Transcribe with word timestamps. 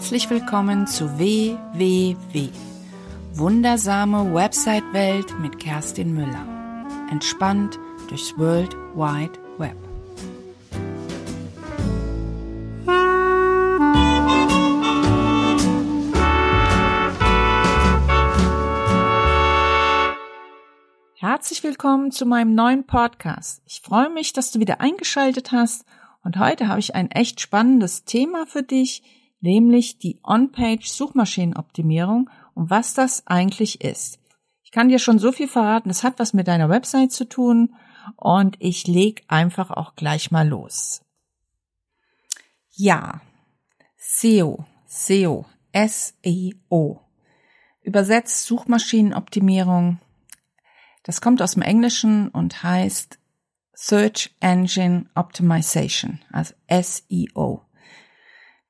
Herzlich 0.00 0.30
willkommen 0.30 0.86
zu 0.86 1.18
WWW. 1.18 2.48
Wundersame 3.34 4.32
Website-Welt 4.34 5.38
mit 5.40 5.58
Kerstin 5.58 6.14
Müller. 6.14 6.86
Entspannt 7.10 7.78
durchs 8.08 8.32
World 8.38 8.74
Wide 8.94 9.38
Web. 9.58 9.76
Herzlich 21.16 21.62
willkommen 21.62 22.10
zu 22.10 22.24
meinem 22.24 22.54
neuen 22.54 22.86
Podcast. 22.86 23.60
Ich 23.66 23.82
freue 23.82 24.08
mich, 24.08 24.32
dass 24.32 24.50
du 24.50 24.60
wieder 24.60 24.80
eingeschaltet 24.80 25.52
hast 25.52 25.84
und 26.24 26.38
heute 26.38 26.68
habe 26.68 26.80
ich 26.80 26.94
ein 26.94 27.10
echt 27.10 27.42
spannendes 27.42 28.06
Thema 28.06 28.46
für 28.46 28.62
dich, 28.62 29.02
nämlich 29.40 29.98
die 29.98 30.20
On-Page-Suchmaschinenoptimierung 30.22 32.30
und 32.54 32.70
was 32.70 32.94
das 32.94 33.26
eigentlich 33.26 33.80
ist. 33.80 34.18
Ich 34.62 34.70
kann 34.70 34.88
dir 34.88 34.98
schon 34.98 35.18
so 35.18 35.32
viel 35.32 35.48
verraten, 35.48 35.90
es 35.90 36.04
hat 36.04 36.18
was 36.18 36.32
mit 36.32 36.46
deiner 36.46 36.68
Website 36.68 37.12
zu 37.12 37.28
tun 37.28 37.74
und 38.16 38.56
ich 38.60 38.86
leg 38.86 39.24
einfach 39.28 39.70
auch 39.70 39.96
gleich 39.96 40.30
mal 40.30 40.46
los. 40.46 41.02
Ja, 42.70 43.20
SEO, 43.96 44.64
SEO, 44.86 45.44
S-E-O. 45.72 47.00
Übersetzt 47.82 48.46
Suchmaschinenoptimierung. 48.46 49.98
Das 51.02 51.20
kommt 51.20 51.42
aus 51.42 51.54
dem 51.54 51.62
Englischen 51.62 52.28
und 52.28 52.62
heißt 52.62 53.18
Search 53.74 54.34
Engine 54.40 55.06
Optimization, 55.14 56.20
also 56.30 56.54
SEO. 56.68 57.62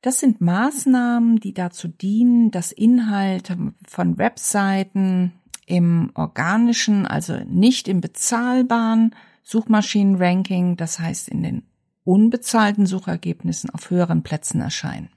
Das 0.03 0.19
sind 0.19 0.41
Maßnahmen, 0.41 1.41
die 1.41 1.53
dazu 1.53 1.89
dienen, 1.89 2.51
dass 2.51 2.73
Inhalte 2.73 3.75
von 3.87 4.17
Webseiten 4.17 5.33
im 5.67 6.11
organischen, 6.15 7.07
also 7.07 7.39
nicht 7.47 7.87
im 7.87 8.01
bezahlbaren 8.01 9.15
Suchmaschinenranking, 9.43 10.77
das 10.77 10.99
heißt 10.99 11.29
in 11.29 11.43
den 11.43 11.63
unbezahlten 12.05 12.87
Suchergebnissen 12.87 13.71
auf 13.71 13.91
höheren 13.91 14.23
Plätzen 14.23 14.61
erscheinen. 14.61 15.11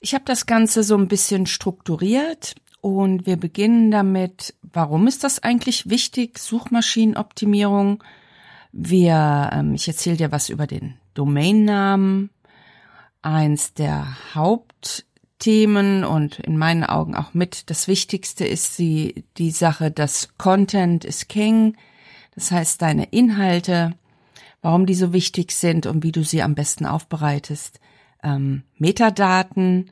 Ich 0.00 0.14
habe 0.14 0.24
das 0.24 0.46
Ganze 0.46 0.82
so 0.84 0.96
ein 0.96 1.08
bisschen 1.08 1.46
strukturiert 1.46 2.54
und 2.80 3.26
wir 3.26 3.36
beginnen 3.36 3.90
damit, 3.90 4.54
warum 4.62 5.08
ist 5.08 5.24
das 5.24 5.42
eigentlich 5.42 5.90
wichtig, 5.90 6.38
Suchmaschinenoptimierung? 6.38 8.04
Wir, 8.72 9.50
ähm, 9.52 9.74
ich 9.74 9.88
erzähle 9.88 10.16
dir 10.16 10.32
was 10.32 10.50
über 10.50 10.66
den 10.66 10.94
Domainnamen, 11.14 12.30
eins 13.22 13.74
der 13.74 14.06
Hauptthemen 14.34 16.04
und 16.04 16.38
in 16.38 16.56
meinen 16.56 16.84
Augen 16.84 17.14
auch 17.14 17.34
mit 17.34 17.70
das 17.70 17.88
Wichtigste 17.88 18.46
ist 18.46 18.78
die, 18.78 19.24
die 19.36 19.50
Sache, 19.50 19.90
dass 19.90 20.36
Content 20.38 21.04
is 21.04 21.28
King. 21.28 21.76
Das 22.34 22.50
heißt, 22.50 22.80
deine 22.82 23.04
Inhalte, 23.06 23.94
warum 24.62 24.86
die 24.86 24.94
so 24.94 25.12
wichtig 25.12 25.52
sind 25.52 25.86
und 25.86 26.02
wie 26.02 26.12
du 26.12 26.24
sie 26.24 26.42
am 26.42 26.54
besten 26.54 26.86
aufbereitest. 26.86 27.80
Ähm, 28.22 28.62
Metadaten, 28.78 29.90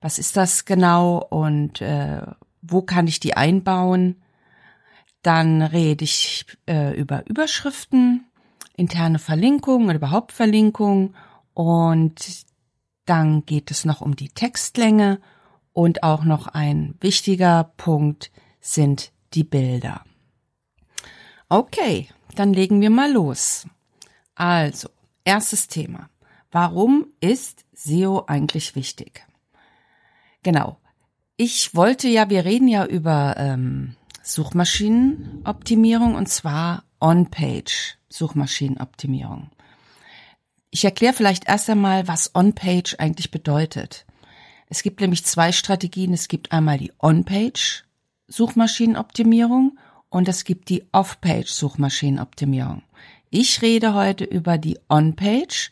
was 0.00 0.18
ist 0.18 0.36
das 0.36 0.64
genau 0.64 1.18
und 1.18 1.80
äh, 1.80 2.22
wo 2.62 2.82
kann 2.82 3.06
ich 3.06 3.20
die 3.20 3.36
einbauen? 3.36 4.22
Dann 5.22 5.62
rede 5.62 6.04
ich 6.04 6.46
äh, 6.68 6.96
über 6.96 7.26
Überschriften, 7.26 8.24
interne 8.76 9.18
Verlinkungen 9.18 9.86
oder 9.86 9.96
überhaupt 9.96 10.32
Verlinkungen 10.32 11.16
und 11.54 12.46
dann 13.06 13.46
geht 13.46 13.70
es 13.70 13.84
noch 13.84 14.00
um 14.00 14.16
die 14.16 14.28
Textlänge 14.28 15.20
und 15.72 16.02
auch 16.02 16.24
noch 16.24 16.48
ein 16.48 16.94
wichtiger 17.00 17.72
Punkt 17.76 18.30
sind 18.60 19.12
die 19.34 19.44
Bilder. 19.44 20.04
Okay, 21.48 22.08
dann 22.34 22.52
legen 22.52 22.80
wir 22.80 22.90
mal 22.90 23.12
los. 23.12 23.66
Also, 24.34 24.88
erstes 25.24 25.68
Thema. 25.68 26.10
Warum 26.50 27.06
ist 27.20 27.64
SEO 27.72 28.24
eigentlich 28.26 28.74
wichtig? 28.74 29.26
Genau. 30.42 30.78
Ich 31.36 31.74
wollte 31.74 32.08
ja, 32.08 32.30
wir 32.30 32.44
reden 32.44 32.68
ja 32.68 32.86
über 32.86 33.34
ähm, 33.36 33.96
Suchmaschinenoptimierung 34.22 36.14
und 36.14 36.28
zwar 36.28 36.84
On-Page 37.00 37.98
Suchmaschinenoptimierung. 38.08 39.50
Ich 40.70 40.84
erkläre 40.84 41.14
vielleicht 41.14 41.48
erst 41.48 41.70
einmal, 41.70 42.06
was 42.08 42.34
On-Page 42.34 42.96
eigentlich 42.98 43.30
bedeutet. 43.30 44.04
Es 44.68 44.82
gibt 44.82 45.00
nämlich 45.00 45.24
zwei 45.24 45.52
Strategien. 45.52 46.12
Es 46.12 46.28
gibt 46.28 46.52
einmal 46.52 46.78
die 46.78 46.92
On-Page 46.98 47.84
Suchmaschinenoptimierung 48.28 49.78
und 50.08 50.28
es 50.28 50.44
gibt 50.44 50.68
die 50.68 50.84
Off-Page 50.92 51.48
Suchmaschinenoptimierung. 51.48 52.82
Ich 53.30 53.62
rede 53.62 53.94
heute 53.94 54.24
über 54.24 54.58
die 54.58 54.78
On-Page 54.88 55.70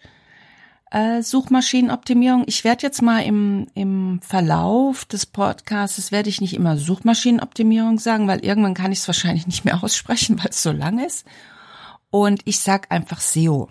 Suchmaschinenoptimierung. 1.23 2.45
Ich 2.47 2.63
werde 2.63 2.87
jetzt 2.87 3.03
mal 3.03 3.21
im, 3.25 3.67
im 3.75 4.21
Verlauf 4.23 5.05
des 5.05 5.27
Podcasts, 5.27 6.13
werde 6.13 6.29
ich 6.29 6.41
nicht 6.41 6.55
immer 6.55 6.77
Suchmaschinenoptimierung 6.77 7.99
sagen, 7.99 8.29
weil 8.29 8.45
irgendwann 8.45 8.75
kann 8.75 8.93
ich 8.93 9.01
es 9.01 9.09
wahrscheinlich 9.09 9.49
nicht 9.49 9.65
mehr 9.65 9.83
aussprechen, 9.83 10.39
weil 10.39 10.51
es 10.51 10.63
so 10.63 10.71
lang 10.71 11.05
ist. 11.05 11.27
Und 12.11 12.43
ich 12.45 12.61
sag 12.61 12.93
einfach 12.93 13.21
SEO. 13.21 13.69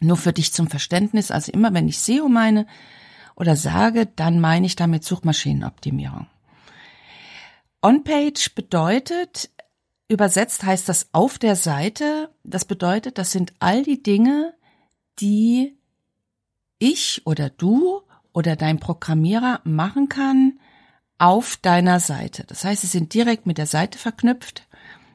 Nur 0.00 0.16
für 0.16 0.32
dich 0.32 0.52
zum 0.52 0.68
Verständnis, 0.68 1.30
also 1.30 1.52
immer 1.52 1.74
wenn 1.74 1.88
ich 1.88 1.98
SEO 1.98 2.28
meine 2.28 2.66
oder 3.34 3.56
sage, 3.56 4.06
dann 4.06 4.40
meine 4.40 4.66
ich 4.66 4.76
damit 4.76 5.04
Suchmaschinenoptimierung. 5.04 6.26
On-Page 7.82 8.54
bedeutet, 8.54 9.50
übersetzt 10.08 10.64
heißt 10.64 10.88
das 10.88 11.08
auf 11.12 11.38
der 11.38 11.56
Seite, 11.56 12.30
das 12.42 12.64
bedeutet, 12.64 13.18
das 13.18 13.30
sind 13.30 13.52
all 13.60 13.82
die 13.82 14.02
Dinge, 14.02 14.54
die 15.20 15.76
ich 16.78 17.22
oder 17.26 17.50
du 17.50 18.02
oder 18.32 18.56
dein 18.56 18.78
Programmierer 18.78 19.60
machen 19.64 20.08
kann 20.08 20.58
auf 21.18 21.56
deiner 21.56 21.98
Seite. 21.98 22.44
Das 22.44 22.64
heißt, 22.64 22.82
sie 22.82 22.86
sind 22.86 23.14
direkt 23.14 23.46
mit 23.46 23.58
der 23.58 23.66
Seite 23.66 23.98
verknüpft 23.98 24.67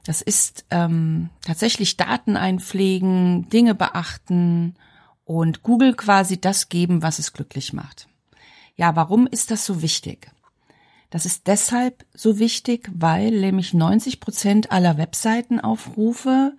das 0.03 0.21
ist 0.21 0.65
ähm, 0.69 1.29
tatsächlich 1.41 1.97
Daten 1.97 2.35
einpflegen, 2.35 3.49
Dinge 3.49 3.73
beachten 3.73 4.75
und 5.23 5.63
Google 5.63 5.93
quasi 5.93 6.39
das 6.39 6.69
geben, 6.69 7.01
was 7.01 7.19
es 7.19 7.33
glücklich 7.33 7.73
macht. 7.73 8.07
Ja, 8.75 8.95
warum 8.95 9.27
ist 9.27 9.51
das 9.51 9.65
so 9.65 9.81
wichtig? 9.81 10.29
Das 11.09 11.25
ist 11.25 11.47
deshalb 11.47 12.05
so 12.13 12.39
wichtig, 12.39 12.89
weil 12.93 13.31
nämlich 13.31 13.73
90 13.73 14.19
Prozent 14.19 14.71
aller 14.71 14.97
Webseitenaufrufe 14.97 16.53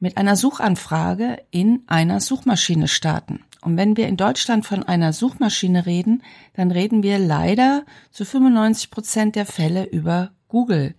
mit 0.00 0.16
einer 0.16 0.34
Suchanfrage 0.34 1.40
in 1.50 1.84
einer 1.86 2.20
Suchmaschine 2.20 2.88
starten. 2.88 3.44
Und 3.60 3.76
wenn 3.76 3.96
wir 3.96 4.08
in 4.08 4.16
Deutschland 4.16 4.66
von 4.66 4.82
einer 4.82 5.12
Suchmaschine 5.12 5.86
reden, 5.86 6.24
dann 6.54 6.72
reden 6.72 7.04
wir 7.04 7.20
leider 7.20 7.84
zu 8.10 8.24
95 8.24 8.90
Prozent 8.90 9.36
der 9.36 9.46
Fälle 9.46 9.84
über 9.84 10.32
Google 10.48 10.96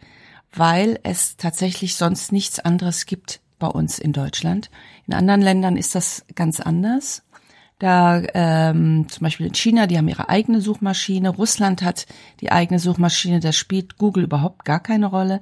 weil 0.56 1.00
es 1.04 1.38
tatsächlich 1.38 1.96
sonst 1.96 2.32
nichts 2.32 2.60
anderes 2.60 3.06
gibt 3.06 3.42
bei 3.60 3.68
uns 3.68 4.00
in 4.00 4.14
Deutschland. 4.14 4.70
In 5.08 5.14
anderen 5.14 5.42
Ländern 5.42 5.78
ist 5.78 5.96
das 5.96 6.26
ganz 6.36 6.60
anders. 6.60 7.24
Da 7.80 8.22
ähm, 8.34 9.08
zum 9.10 9.24
Beispiel 9.24 9.48
in 9.48 9.56
China, 9.56 9.88
die 9.88 9.98
haben 9.98 10.08
ihre 10.08 10.30
eigene 10.30 10.62
Suchmaschine. 10.62 11.30
Russland 11.30 11.82
hat 11.82 12.06
die 12.40 12.52
eigene 12.52 12.80
Suchmaschine. 12.80 13.40
Da 13.40 13.52
spielt 13.52 13.98
Google 13.98 14.24
überhaupt 14.24 14.64
gar 14.64 14.80
keine 14.80 15.08
Rolle. 15.08 15.42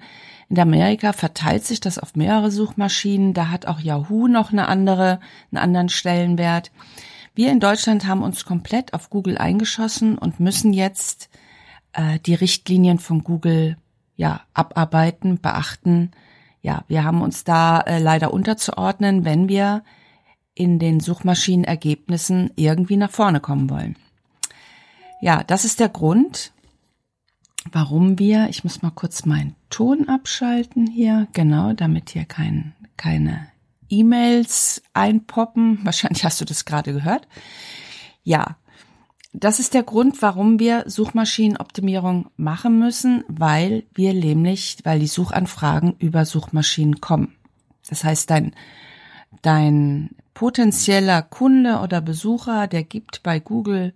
In 0.50 0.60
Amerika 0.60 1.14
verteilt 1.14 1.66
sich 1.66 1.82
das 1.82 2.00
auf 2.00 2.16
mehrere 2.16 2.50
Suchmaschinen. 2.50 3.34
Da 3.34 3.50
hat 3.50 3.68
auch 3.68 3.80
Yahoo 3.80 4.28
noch 4.28 4.52
eine 4.52 4.68
andere, 4.68 5.20
einen 5.52 5.62
anderen 5.62 5.90
Stellenwert. 5.90 6.72
Wir 7.36 7.52
in 7.52 7.60
Deutschland 7.60 8.08
haben 8.08 8.24
uns 8.24 8.46
komplett 8.46 8.94
auf 8.94 9.10
Google 9.10 9.38
eingeschossen 9.38 10.18
und 10.18 10.40
müssen 10.40 10.74
jetzt 10.74 11.30
äh, 11.94 12.20
die 12.20 12.34
Richtlinien 12.34 12.98
von 12.98 13.24
Google 13.24 13.78
ja, 14.16 14.42
abarbeiten, 14.54 15.40
beachten. 15.40 16.12
Ja, 16.62 16.84
wir 16.88 17.04
haben 17.04 17.22
uns 17.22 17.44
da 17.44 17.80
äh, 17.82 18.00
leider 18.00 18.34
unterzuordnen, 18.34 19.26
wenn 19.26 19.50
wir 19.50 19.84
in 20.54 20.80
den 20.80 21.00
Suchmaschinenergebnissen 21.00 22.52
irgendwie 22.56 22.98
nach 22.98 23.12
vorne 23.12 23.40
kommen 23.40 23.70
wollen. 23.70 23.96
Ja, 25.22 25.44
das 25.44 25.66
ist 25.66 25.80
der 25.80 25.90
Grund, 25.90 26.52
warum 27.72 28.20
wir, 28.20 28.50
ich 28.50 28.64
muss 28.64 28.82
mal 28.82 28.92
kurz 28.92 29.26
meinen 29.26 29.56
Ton 29.70 30.10
abschalten 30.10 30.88
hier, 30.88 31.28
genau, 31.34 31.74
damit 31.74 32.10
hier 32.10 32.26
kein, 32.26 32.74
keine 32.98 33.48
E-Mails 33.90 34.82
einpoppen. 34.94 35.80
Wahrscheinlich 35.84 36.26
hast 36.26 36.42
du 36.42 36.46
das 36.46 36.66
gerade 36.66 36.94
gehört. 36.94 37.28
Ja, 38.24 38.58
das 39.34 39.60
ist 39.60 39.74
der 39.74 39.84
Grund, 39.84 40.22
warum 40.22 40.60
wir 40.60 40.84
Suchmaschinenoptimierung 40.88 42.30
machen 42.36 42.80
müssen, 42.80 43.24
weil 43.28 43.84
wir 43.94 44.14
nämlich, 44.14 44.78
weil 44.84 45.00
die 45.00 45.08
Suchanfragen 45.08 45.96
über 46.00 46.26
Suchmaschinen 46.26 47.00
kommen. 47.00 47.36
Das 47.88 48.04
heißt, 48.04 48.30
dein, 48.30 48.54
dein 49.42 50.10
potenzieller 50.34 51.22
Kunde 51.22 51.80
oder 51.80 52.02
Besucher, 52.02 52.68
der 52.68 52.84
gibt 52.84 53.24
bei 53.24 53.40
Google 53.40 53.94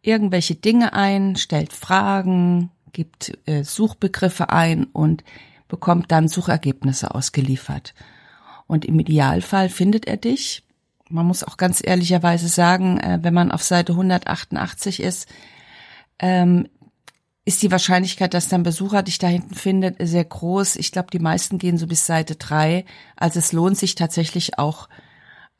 irgendwelche 0.00 0.54
Dinge 0.54 0.92
ein, 0.92 1.36
stellt 1.36 1.72
Fragen, 1.72 2.70
gibt 2.92 3.36
äh, 3.46 3.64
Suchbegriffe 3.64 4.50
ein 4.50 4.84
und 4.84 5.24
bekommt 5.66 6.10
dann 6.12 6.28
Suchergebnisse 6.28 7.14
ausgeliefert. 7.14 7.94
Und 8.66 8.84
im 8.84 8.98
Idealfall 9.00 9.68
findet 9.68 10.06
er 10.06 10.16
dich. 10.16 10.62
Man 11.08 11.26
muss 11.26 11.44
auch 11.44 11.56
ganz 11.56 11.80
ehrlicherweise 11.82 12.48
sagen, 12.48 12.98
äh, 12.98 13.18
wenn 13.22 13.34
man 13.34 13.50
auf 13.50 13.62
Seite 13.62 13.92
188 13.92 15.00
ist, 15.00 15.28
ähm, 16.18 16.68
ist 17.44 17.62
die 17.62 17.70
Wahrscheinlichkeit, 17.70 18.34
dass 18.34 18.48
dein 18.48 18.62
Besucher 18.62 19.02
dich 19.02 19.18
da 19.18 19.26
hinten 19.26 19.54
findet, 19.54 19.96
sehr 20.06 20.24
groß. 20.24 20.76
Ich 20.76 20.92
glaube, 20.92 21.08
die 21.10 21.18
meisten 21.18 21.58
gehen 21.58 21.78
so 21.78 21.86
bis 21.86 22.04
Seite 22.04 22.36
drei. 22.36 22.84
Also 23.16 23.38
es 23.38 23.52
lohnt 23.52 23.78
sich 23.78 23.94
tatsächlich 23.94 24.58
auch, 24.58 24.90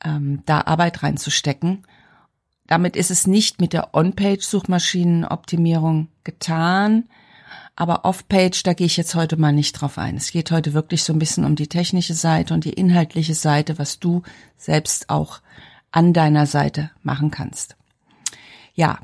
ähm, 0.05 0.43
da 0.45 0.61
Arbeit 0.61 1.01
reinzustecken. 1.01 1.87
Damit 2.67 2.95
ist 2.95 3.09
es 3.09 3.25
nicht 3.25 3.59
mit 3.59 3.73
der 3.73 3.95
On-Page-Suchmaschinenoptimierung 3.95 6.09
getan. 6.23 7.09
Aber 7.79 8.03
Off-Page, 8.03 8.63
da 8.63 8.73
gehe 8.73 8.87
ich 8.87 8.97
jetzt 8.97 9.15
heute 9.15 9.37
mal 9.37 9.53
nicht 9.53 9.71
drauf 9.71 9.97
ein. 9.97 10.17
Es 10.17 10.31
geht 10.31 10.51
heute 10.51 10.73
wirklich 10.73 11.01
so 11.01 11.13
ein 11.13 11.19
bisschen 11.19 11.45
um 11.45 11.55
die 11.55 11.67
technische 11.67 12.13
Seite 12.13 12.53
und 12.53 12.65
die 12.65 12.73
inhaltliche 12.73 13.33
Seite, 13.33 13.79
was 13.79 13.99
du 13.99 14.21
selbst 14.57 15.09
auch 15.09 15.39
an 15.89 16.11
deiner 16.11 16.45
Seite 16.45 16.91
machen 17.03 17.31
kannst. 17.31 17.77
Ja, 18.73 18.99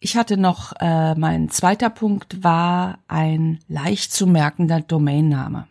ich 0.00 0.18
hatte 0.18 0.36
noch, 0.36 0.74
äh, 0.80 1.14
mein 1.14 1.48
zweiter 1.48 1.88
Punkt 1.88 2.44
war 2.44 2.98
ein 3.08 3.60
leicht 3.68 4.12
zu 4.12 4.26
merkender 4.26 4.82
Domainname. 4.82 5.66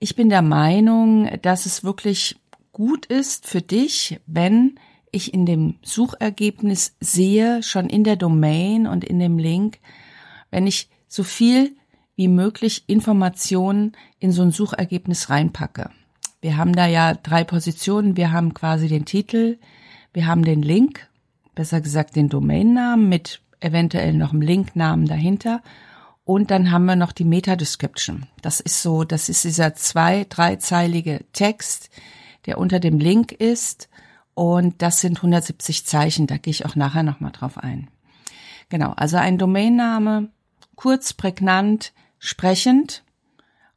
Ich 0.00 0.16
bin 0.16 0.28
der 0.28 0.42
Meinung, 0.42 1.30
dass 1.42 1.64
es 1.64 1.84
wirklich 1.84 2.40
gut 2.72 3.06
ist 3.06 3.46
für 3.46 3.62
dich, 3.62 4.18
wenn 4.26 4.80
ich 5.12 5.32
in 5.32 5.46
dem 5.46 5.76
Suchergebnis 5.82 6.96
sehe, 6.98 7.62
schon 7.62 7.88
in 7.88 8.02
der 8.02 8.16
Domain 8.16 8.88
und 8.88 9.04
in 9.04 9.20
dem 9.20 9.38
Link, 9.38 9.78
wenn 10.50 10.66
ich 10.66 10.88
so 11.06 11.24
viel 11.24 11.76
wie 12.16 12.28
möglich 12.28 12.84
Informationen 12.88 13.92
in 14.18 14.32
so 14.32 14.42
ein 14.42 14.50
Suchergebnis 14.50 15.30
reinpacke. 15.30 15.90
Wir 16.40 16.56
haben 16.56 16.74
da 16.74 16.86
ja 16.86 17.14
drei 17.14 17.44
Positionen. 17.44 18.16
Wir 18.16 18.32
haben 18.32 18.54
quasi 18.54 18.88
den 18.88 19.04
Titel, 19.04 19.58
wir 20.12 20.26
haben 20.26 20.44
den 20.44 20.62
Link, 20.62 21.08
besser 21.54 21.80
gesagt 21.80 22.16
den 22.16 22.28
Domainnamen 22.28 23.08
mit 23.08 23.40
eventuell 23.60 24.14
noch 24.14 24.32
einem 24.32 24.42
Linknamen 24.42 25.06
dahinter. 25.06 25.62
Und 26.24 26.50
dann 26.50 26.70
haben 26.70 26.84
wir 26.84 26.96
noch 26.96 27.12
die 27.12 27.24
Meta-Description. 27.24 28.26
Das 28.42 28.60
ist 28.60 28.82
so, 28.82 29.04
das 29.04 29.28
ist 29.28 29.44
dieser 29.44 29.74
zwei-, 29.74 30.26
dreizeilige 30.28 31.24
Text, 31.32 31.88
der 32.46 32.58
unter 32.58 32.80
dem 32.80 32.98
Link 32.98 33.32
ist. 33.32 33.88
Und 34.34 34.82
das 34.82 35.00
sind 35.00 35.16
170 35.16 35.86
Zeichen. 35.86 36.26
Da 36.26 36.36
gehe 36.36 36.50
ich 36.50 36.66
auch 36.66 36.76
nachher 36.76 37.02
nochmal 37.02 37.32
drauf 37.32 37.58
ein. 37.58 37.88
Genau, 38.68 38.92
also 38.92 39.16
ein 39.16 39.38
Domainname, 39.38 40.28
kurz, 40.78 41.12
prägnant, 41.12 41.92
sprechend 42.20 43.02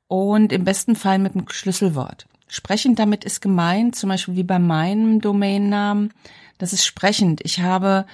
und 0.08 0.54
im 0.54 0.64
besten 0.64 0.96
Fall 0.96 1.18
mit 1.18 1.34
einem 1.34 1.50
Schlüsselwort. 1.50 2.28
Sprechend 2.48 3.00
damit 3.00 3.24
ist 3.24 3.42
gemeint, 3.42 3.96
zum 3.96 4.10
Beispiel 4.10 4.36
wie 4.36 4.44
bei 4.44 4.60
meinem 4.60 5.20
Domainnamen, 5.20 6.14
das 6.60 6.74
ist 6.74 6.86
sprechend. 6.86 7.42
Ich 7.44 7.60
habe, 7.60 8.06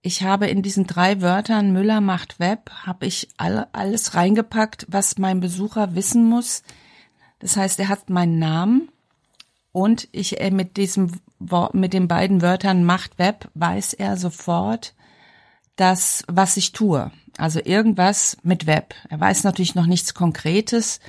ich 0.00 0.24
habe 0.24 0.48
in 0.48 0.62
diesen 0.62 0.88
drei 0.88 1.22
Wörtern 1.22 1.72
Müller 1.72 2.00
macht 2.00 2.40
Web, 2.40 2.72
habe 2.84 3.06
ich 3.06 3.28
all, 3.36 3.68
alles 3.70 4.16
reingepackt, 4.16 4.86
was 4.88 5.18
mein 5.18 5.38
Besucher 5.38 5.94
wissen 5.94 6.28
muss. 6.28 6.64
Das 7.38 7.56
heißt, 7.56 7.78
er 7.78 7.88
hat 7.88 8.10
meinen 8.10 8.40
Namen 8.40 8.88
und 9.70 10.08
ich 10.10 10.40
äh, 10.40 10.50
mit 10.50 10.76
diesem 10.76 11.12
mit 11.72 11.92
den 11.92 12.08
beiden 12.08 12.42
Wörtern 12.42 12.82
macht 12.82 13.20
Web 13.20 13.48
weiß 13.54 13.94
er 13.94 14.16
sofort, 14.16 14.92
das, 15.76 16.24
was 16.28 16.56
ich 16.56 16.72
tue. 16.72 17.10
Also 17.38 17.60
irgendwas 17.64 18.36
mit 18.42 18.66
Web. 18.66 18.94
Er 19.08 19.20
weiß 19.20 19.44
natürlich 19.44 19.74
noch 19.74 19.86
nichts 19.86 20.14
Konkretes, 20.14 21.00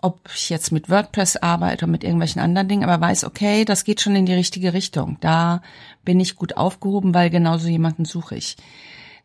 ob 0.00 0.28
ich 0.34 0.48
jetzt 0.48 0.70
mit 0.72 0.88
WordPress 0.88 1.36
arbeite 1.36 1.84
oder 1.84 1.92
mit 1.92 2.04
irgendwelchen 2.04 2.40
anderen 2.40 2.68
Dingen, 2.68 2.88
aber 2.88 3.04
weiß, 3.04 3.24
okay, 3.24 3.64
das 3.64 3.84
geht 3.84 4.00
schon 4.00 4.14
in 4.14 4.26
die 4.26 4.34
richtige 4.34 4.72
Richtung. 4.72 5.18
Da 5.20 5.60
bin 6.04 6.20
ich 6.20 6.36
gut 6.36 6.56
aufgehoben, 6.56 7.14
weil 7.14 7.30
genauso 7.30 7.68
jemanden 7.68 8.04
suche 8.04 8.36
ich. 8.36 8.56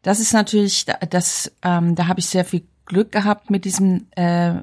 Das 0.01 0.19
ist 0.19 0.33
natürlich, 0.33 0.85
das, 1.09 1.51
ähm, 1.61 1.95
da 1.95 2.07
habe 2.07 2.19
ich 2.19 2.25
sehr 2.25 2.43
viel 2.43 2.63
Glück 2.85 3.11
gehabt 3.11 3.49
mit 3.49 3.65
diesem, 3.65 4.07
äh, 4.15 4.55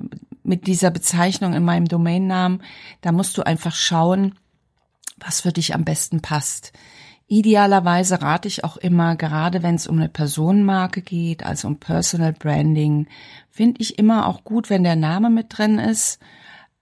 mit 0.43 0.67
dieser 0.67 0.91
Bezeichnung 0.91 1.55
in 1.55 1.65
meinem 1.65 1.87
Domainnamen. 1.87 2.63
Da 3.01 3.13
musst 3.13 3.39
du 3.39 3.43
einfach 3.43 3.75
schauen, 3.75 4.35
was 5.17 5.43
für 5.43 5.53
dich 5.53 5.75
am 5.75 5.85
besten 5.85 6.21
passt. 6.21 6.73
Idealerweise 7.33 8.23
rate 8.23 8.49
ich 8.49 8.65
auch 8.65 8.77
immer, 8.77 9.15
gerade 9.15 9.63
wenn 9.63 9.77
es 9.77 9.87
um 9.87 9.99
eine 9.99 10.09
Personenmarke 10.09 11.01
geht, 11.01 11.47
also 11.47 11.69
um 11.69 11.79
Personal 11.79 12.33
Branding, 12.33 13.07
finde 13.49 13.81
ich 13.81 14.01
immer 14.01 14.27
auch 14.27 14.43
gut, 14.43 14.69
wenn 14.69 14.83
der 14.83 14.97
Name 14.97 15.31
mit 15.31 15.57
drin 15.57 15.79
ist, 15.79 16.19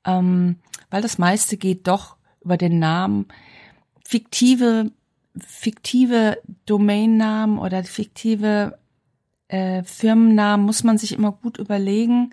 ähm, 0.06 0.56
weil 0.88 1.02
das 1.02 1.18
meiste 1.18 1.58
geht 1.58 1.86
doch 1.86 2.16
über 2.42 2.56
den 2.56 2.78
Namen. 2.78 3.26
Fiktive, 4.02 4.90
fiktive 5.38 6.38
Domainnamen 6.64 7.58
oder 7.58 7.84
fiktive 7.84 8.78
äh, 9.48 9.82
Firmennamen 9.82 10.64
muss 10.64 10.82
man 10.82 10.96
sich 10.96 11.12
immer 11.12 11.32
gut 11.32 11.58
überlegen. 11.58 12.32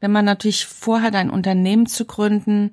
Wenn 0.00 0.10
man 0.10 0.24
natürlich 0.24 0.66
vorhat, 0.66 1.14
ein 1.14 1.30
Unternehmen 1.30 1.86
zu 1.86 2.06
gründen 2.06 2.72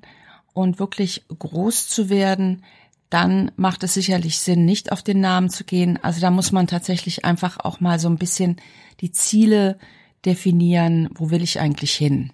und 0.52 0.80
wirklich 0.80 1.26
groß 1.28 1.88
zu 1.88 2.10
werden, 2.10 2.64
dann 3.10 3.50
macht 3.56 3.82
es 3.82 3.94
sicherlich 3.94 4.38
Sinn, 4.38 4.64
nicht 4.64 4.92
auf 4.92 5.02
den 5.02 5.20
Namen 5.20 5.50
zu 5.50 5.64
gehen. 5.64 5.98
Also 6.02 6.20
da 6.20 6.30
muss 6.30 6.52
man 6.52 6.68
tatsächlich 6.68 7.24
einfach 7.24 7.58
auch 7.58 7.80
mal 7.80 7.98
so 7.98 8.08
ein 8.08 8.18
bisschen 8.18 8.56
die 9.00 9.10
Ziele 9.10 9.78
definieren. 10.24 11.08
Wo 11.14 11.30
will 11.30 11.42
ich 11.42 11.58
eigentlich 11.58 11.92
hin? 11.92 12.32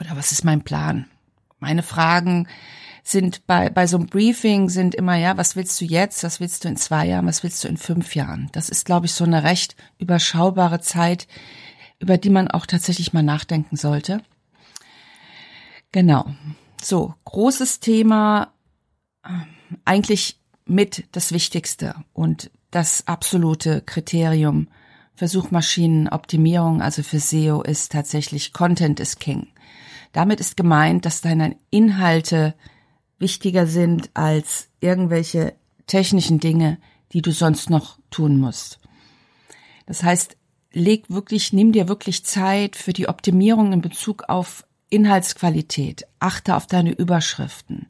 Oder 0.00 0.16
was 0.16 0.32
ist 0.32 0.44
mein 0.44 0.62
Plan? 0.62 1.06
Meine 1.58 1.82
Fragen 1.82 2.48
sind 3.02 3.46
bei, 3.46 3.70
bei 3.70 3.86
so 3.86 3.98
einem 3.98 4.06
Briefing 4.06 4.68
sind 4.68 4.94
immer, 4.94 5.14
ja, 5.14 5.36
was 5.36 5.56
willst 5.56 5.80
du 5.80 5.84
jetzt? 5.84 6.24
Was 6.24 6.40
willst 6.40 6.64
du 6.64 6.68
in 6.68 6.76
zwei 6.76 7.06
Jahren? 7.06 7.26
Was 7.26 7.42
willst 7.42 7.62
du 7.62 7.68
in 7.68 7.76
fünf 7.76 8.14
Jahren? 8.14 8.48
Das 8.52 8.68
ist, 8.68 8.84
glaube 8.84 9.06
ich, 9.06 9.12
so 9.12 9.24
eine 9.24 9.44
recht 9.44 9.76
überschaubare 9.98 10.80
Zeit, 10.80 11.28
über 11.98 12.18
die 12.18 12.30
man 12.30 12.48
auch 12.48 12.66
tatsächlich 12.66 13.12
mal 13.12 13.22
nachdenken 13.22 13.76
sollte. 13.76 14.22
Genau. 15.92 16.34
So, 16.82 17.14
großes 17.24 17.80
Thema 17.80 18.52
eigentlich 19.84 20.38
mit 20.66 21.04
das 21.12 21.32
Wichtigste 21.32 21.94
und 22.12 22.50
das 22.70 23.06
absolute 23.06 23.80
Kriterium 23.80 24.68
für 25.14 25.28
Suchmaschinenoptimierung, 25.28 26.82
also 26.82 27.02
für 27.02 27.20
SEO, 27.20 27.62
ist 27.62 27.92
tatsächlich 27.92 28.52
Content 28.52 29.00
is 29.00 29.18
King. 29.18 29.48
Damit 30.12 30.40
ist 30.40 30.56
gemeint, 30.56 31.06
dass 31.06 31.20
deine 31.20 31.56
Inhalte 31.70 32.54
wichtiger 33.18 33.66
sind 33.66 34.10
als 34.14 34.68
irgendwelche 34.80 35.54
technischen 35.86 36.38
Dinge, 36.38 36.78
die 37.12 37.22
du 37.22 37.32
sonst 37.32 37.70
noch 37.70 37.98
tun 38.10 38.38
musst. 38.38 38.78
Das 39.86 40.02
heißt, 40.02 40.36
leg 40.72 41.08
wirklich, 41.08 41.52
nimm 41.52 41.72
dir 41.72 41.88
wirklich 41.88 42.24
Zeit 42.24 42.76
für 42.76 42.92
die 42.92 43.08
Optimierung 43.08 43.72
in 43.72 43.80
Bezug 43.80 44.24
auf 44.28 44.66
Inhaltsqualität. 44.90 46.06
Achte 46.18 46.56
auf 46.56 46.66
deine 46.66 46.92
Überschriften 46.92 47.86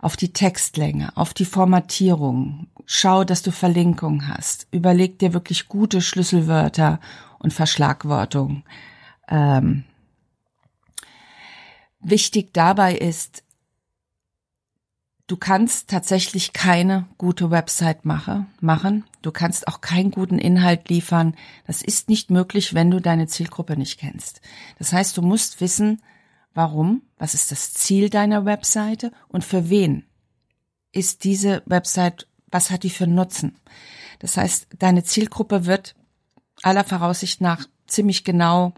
auf 0.00 0.16
die 0.16 0.32
Textlänge, 0.32 1.16
auf 1.16 1.34
die 1.34 1.44
Formatierung. 1.44 2.68
Schau, 2.86 3.24
dass 3.24 3.42
du 3.42 3.50
Verlinkung 3.50 4.28
hast. 4.28 4.66
Überleg 4.70 5.18
dir 5.18 5.34
wirklich 5.34 5.68
gute 5.68 6.00
Schlüsselwörter 6.00 7.00
und 7.38 7.52
Verschlagwortung. 7.52 8.62
Ähm, 9.28 9.84
wichtig 12.00 12.54
dabei 12.54 12.94
ist, 12.94 13.42
du 15.26 15.36
kannst 15.36 15.90
tatsächlich 15.90 16.52
keine 16.52 17.06
gute 17.18 17.50
Website 17.50 18.04
mache, 18.04 18.46
machen. 18.60 19.04
Du 19.22 19.32
kannst 19.32 19.68
auch 19.68 19.80
keinen 19.80 20.10
guten 20.10 20.38
Inhalt 20.38 20.88
liefern. 20.88 21.34
Das 21.66 21.82
ist 21.82 22.08
nicht 22.08 22.30
möglich, 22.30 22.72
wenn 22.72 22.90
du 22.90 23.00
deine 23.00 23.26
Zielgruppe 23.26 23.76
nicht 23.76 23.98
kennst. 23.98 24.40
Das 24.78 24.92
heißt, 24.92 25.16
du 25.16 25.22
musst 25.22 25.60
wissen, 25.60 26.02
Warum? 26.58 27.02
Was 27.18 27.34
ist 27.34 27.52
das 27.52 27.72
Ziel 27.72 28.10
deiner 28.10 28.44
Webseite? 28.44 29.12
Und 29.28 29.44
für 29.44 29.70
wen 29.70 30.04
ist 30.90 31.22
diese 31.22 31.62
Website, 31.66 32.26
was 32.48 32.72
hat 32.72 32.82
die 32.82 32.90
für 32.90 33.06
Nutzen? 33.06 33.60
Das 34.18 34.36
heißt, 34.36 34.66
deine 34.76 35.04
Zielgruppe 35.04 35.66
wird 35.66 35.94
aller 36.64 36.82
Voraussicht 36.82 37.40
nach 37.40 37.68
ziemlich 37.86 38.24
genau 38.24 38.72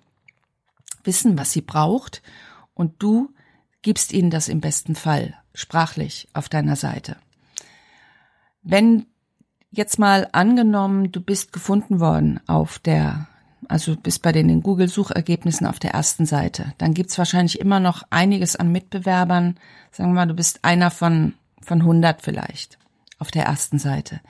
wissen, 1.05 1.39
was 1.39 1.53
sie 1.53 1.63
braucht 1.63 2.21
und 2.75 3.03
du 3.03 3.33
gibst 3.81 4.13
ihnen 4.13 4.29
das 4.29 4.49
im 4.49 4.61
besten 4.61 4.95
Fall 4.95 5.35
sprachlich 5.55 6.29
auf 6.35 6.51
deiner 6.51 6.77
Seite. 6.77 7.17
Wenn 8.61 9.07
jetzt 9.71 9.99
mal 9.99 10.29
angenommen, 10.33 11.13
du 11.13 11.23
bist 11.23 11.51
gefunden 11.51 11.99
worden 11.99 12.41
auf 12.47 12.79
der 12.79 13.30
also 13.71 13.97
bist 13.97 14.23
bei 14.23 14.33
den 14.33 14.62
Google-Suchergebnissen 14.62 15.67
auf 15.67 15.79
der 15.79 15.93
ersten 15.93 16.27
Seite. 16.27 16.75
Dann 16.79 16.93
gibt's 16.93 17.19
wahrscheinlich 17.19 17.61
immer 17.61 17.79
noch 17.79 18.03
einiges 18.11 18.57
an 18.57 18.73
Mitbewerbern. 18.73 19.59
Sagen 19.93 20.11
wir 20.11 20.15
mal, 20.15 20.27
du 20.27 20.35
bist 20.35 20.65
einer 20.65 20.91
von, 20.91 21.35
von 21.62 21.81
100 21.81 22.21
vielleicht 22.21 22.79
auf 23.19 23.31
der 23.31 23.45
ersten 23.45 23.79
Seite. 23.79 24.21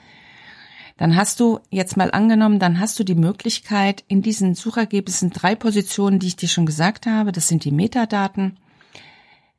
dann 0.97 1.15
hast 1.15 1.39
du 1.39 1.59
jetzt 1.71 1.97
mal 1.97 2.11
angenommen, 2.11 2.59
dann 2.59 2.79
hast 2.79 2.99
du 2.99 3.03
die 3.03 3.15
Möglichkeit, 3.15 4.03
in 4.07 4.21
diesen 4.21 4.53
Suchergebnissen 4.53 5.31
drei 5.31 5.55
Positionen, 5.55 6.19
die 6.19 6.27
ich 6.27 6.35
dir 6.35 6.49
schon 6.49 6.67
gesagt 6.67 7.07
habe, 7.07 7.31
das 7.31 7.47
sind 7.47 7.63
die 7.63 7.71
Metadaten, 7.71 8.59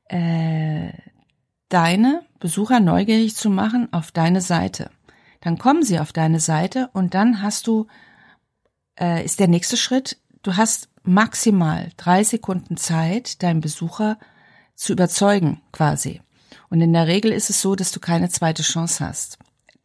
äh, 0.05 0.93
deine 1.69 2.23
Besucher 2.39 2.79
neugierig 2.79 3.35
zu 3.35 3.51
machen 3.51 3.89
auf 3.93 4.13
deine 4.13 4.43
Seite. 4.43 4.91
Dann 5.41 5.59
kommen 5.59 5.83
sie 5.83 5.99
auf 5.99 6.13
deine 6.13 6.39
Seite 6.39 6.91
und 6.93 7.15
dann 7.15 7.43
hast 7.43 7.67
du, 7.67 7.89
äh, 8.99 9.25
ist 9.25 9.41
der 9.41 9.49
nächste 9.49 9.77
Schritt, 9.77 10.19
du 10.43 10.57
hast 10.57 10.89
maximal 11.03 11.91
drei 11.97 12.25
Sekunden 12.25 12.77
Zeit, 12.77 13.43
deinen 13.43 13.61
Besucher 13.61 14.19
zu 14.75 14.93
überzeugen, 14.93 15.61
quasi. 15.73 16.21
Und 16.71 16.81
in 16.81 16.93
der 16.93 17.07
Regel 17.07 17.33
ist 17.33 17.51
es 17.51 17.61
so, 17.61 17.75
dass 17.75 17.93
du 17.93 18.01
keine 18.01 18.29
zweite 18.29 18.63
Chance 18.63 19.07
hast. 19.07 19.39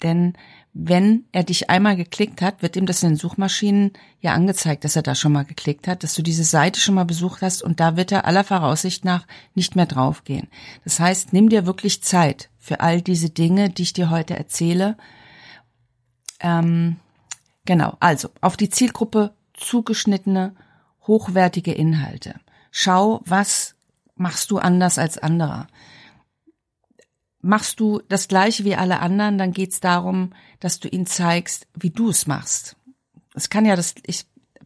Denn 0.04 0.34
wenn 0.74 1.26
er 1.32 1.44
dich 1.44 1.72
einmal 1.72 1.96
geklickt 1.96 2.42
hat, 2.42 2.62
wird 2.62 2.76
ihm 2.76 2.86
das 2.86 3.02
in 3.02 3.10
den 3.10 3.18
Suchmaschinen 3.18 3.94
ja 4.22 4.34
angezeigt, 4.34 4.84
dass 4.84 4.96
er 4.96 5.02
da 5.02 5.16
schon 5.16 5.32
mal 5.32 5.44
geklickt 5.44 5.88
hat, 5.88 6.04
dass 6.04 6.14
du 6.14 6.22
diese 6.22 6.44
Seite 6.44 6.80
schon 6.80 6.94
mal 6.94 7.04
besucht 7.04 7.42
hast 7.42 7.64
und 7.64 7.80
da 7.80 7.98
wird 7.98 8.12
er 8.12 8.26
aller 8.26 8.44
Voraussicht 8.44 9.04
nach 9.04 9.26
nicht 9.56 9.76
mehr 9.76 9.88
draufgehen. 9.88 10.50
Das 10.84 11.00
heißt, 11.00 11.34
nimm 11.34 11.50
dir 11.50 11.66
wirklich 11.66 12.04
Zeit 12.04 12.50
für 12.60 12.80
all 12.82 13.02
diese 13.02 13.32
Dinge, 13.32 13.72
die 13.72 13.82
ich 13.82 13.94
dir 13.94 14.12
heute 14.12 14.38
erzähle. 14.38 14.98
Ähm, 16.40 16.98
genau, 17.68 17.96
also 18.00 18.30
auf 18.42 18.58
die 18.58 18.72
Zielgruppe 18.72 19.36
zugeschnittene, 19.54 20.56
hochwertige 21.06 21.74
Inhalte. 21.74 22.40
Schau, 22.72 23.22
was 23.26 23.76
machst 24.16 24.50
du 24.50 24.58
anders 24.58 24.98
als 24.98 25.20
anderer 25.20 25.68
machst 27.48 27.80
du 27.80 28.02
das 28.10 28.28
gleiche 28.28 28.66
wie 28.66 28.76
alle 28.76 29.00
anderen, 29.00 29.38
dann 29.38 29.54
geht's 29.54 29.80
darum, 29.80 30.34
dass 30.60 30.80
du 30.80 30.88
ihnen 30.88 31.06
zeigst, 31.06 31.68
wie 31.76 31.90
du 31.90 32.10
es 32.10 32.28
machst. 32.28 32.76
Es 33.36 33.50
kann 33.50 33.66
ja 33.66 33.76
das, 33.76 33.96
ich, 34.06 34.26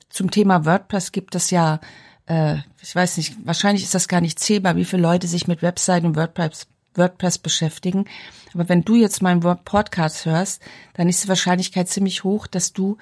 zum 0.09 0.31
Thema 0.31 0.65
WordPress 0.65 1.11
gibt 1.11 1.35
es 1.35 1.51
ja, 1.51 1.79
äh, 2.25 2.57
ich 2.81 2.95
weiß 2.95 3.17
nicht, 3.17 3.35
wahrscheinlich 3.45 3.83
ist 3.83 3.93
das 3.93 4.07
gar 4.07 4.19
nicht 4.19 4.39
zählbar, 4.39 4.75
wie 4.75 4.85
viele 4.85 5.03
Leute 5.03 5.27
sich 5.27 5.47
mit 5.47 5.61
Webseiten 5.61 6.07
und 6.07 6.15
WordPress, 6.15 6.67
WordPress 6.95 7.37
beschäftigen. 7.37 8.05
Aber 8.53 8.69
wenn 8.69 8.83
du 8.83 8.95
jetzt 8.95 9.21
meinen 9.21 9.41
Podcast 9.63 10.25
hörst, 10.25 10.61
dann 10.93 11.09
ist 11.09 11.23
die 11.23 11.29
Wahrscheinlichkeit 11.29 11.89
ziemlich 11.89 12.23
hoch, 12.23 12.47
dass 12.47 12.73
du 12.73 12.97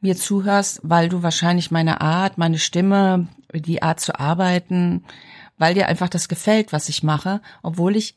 mir 0.00 0.16
zuhörst, 0.16 0.80
weil 0.82 1.08
du 1.08 1.22
wahrscheinlich 1.22 1.70
meine 1.70 2.00
Art, 2.00 2.38
meine 2.38 2.58
Stimme, 2.58 3.28
die 3.52 3.82
Art 3.82 4.00
zu 4.00 4.18
arbeiten, 4.18 5.04
weil 5.58 5.74
dir 5.74 5.88
einfach 5.88 6.08
das 6.08 6.28
gefällt, 6.28 6.72
was 6.72 6.88
ich 6.88 7.02
mache, 7.02 7.40
obwohl 7.62 7.96
ich 7.96 8.14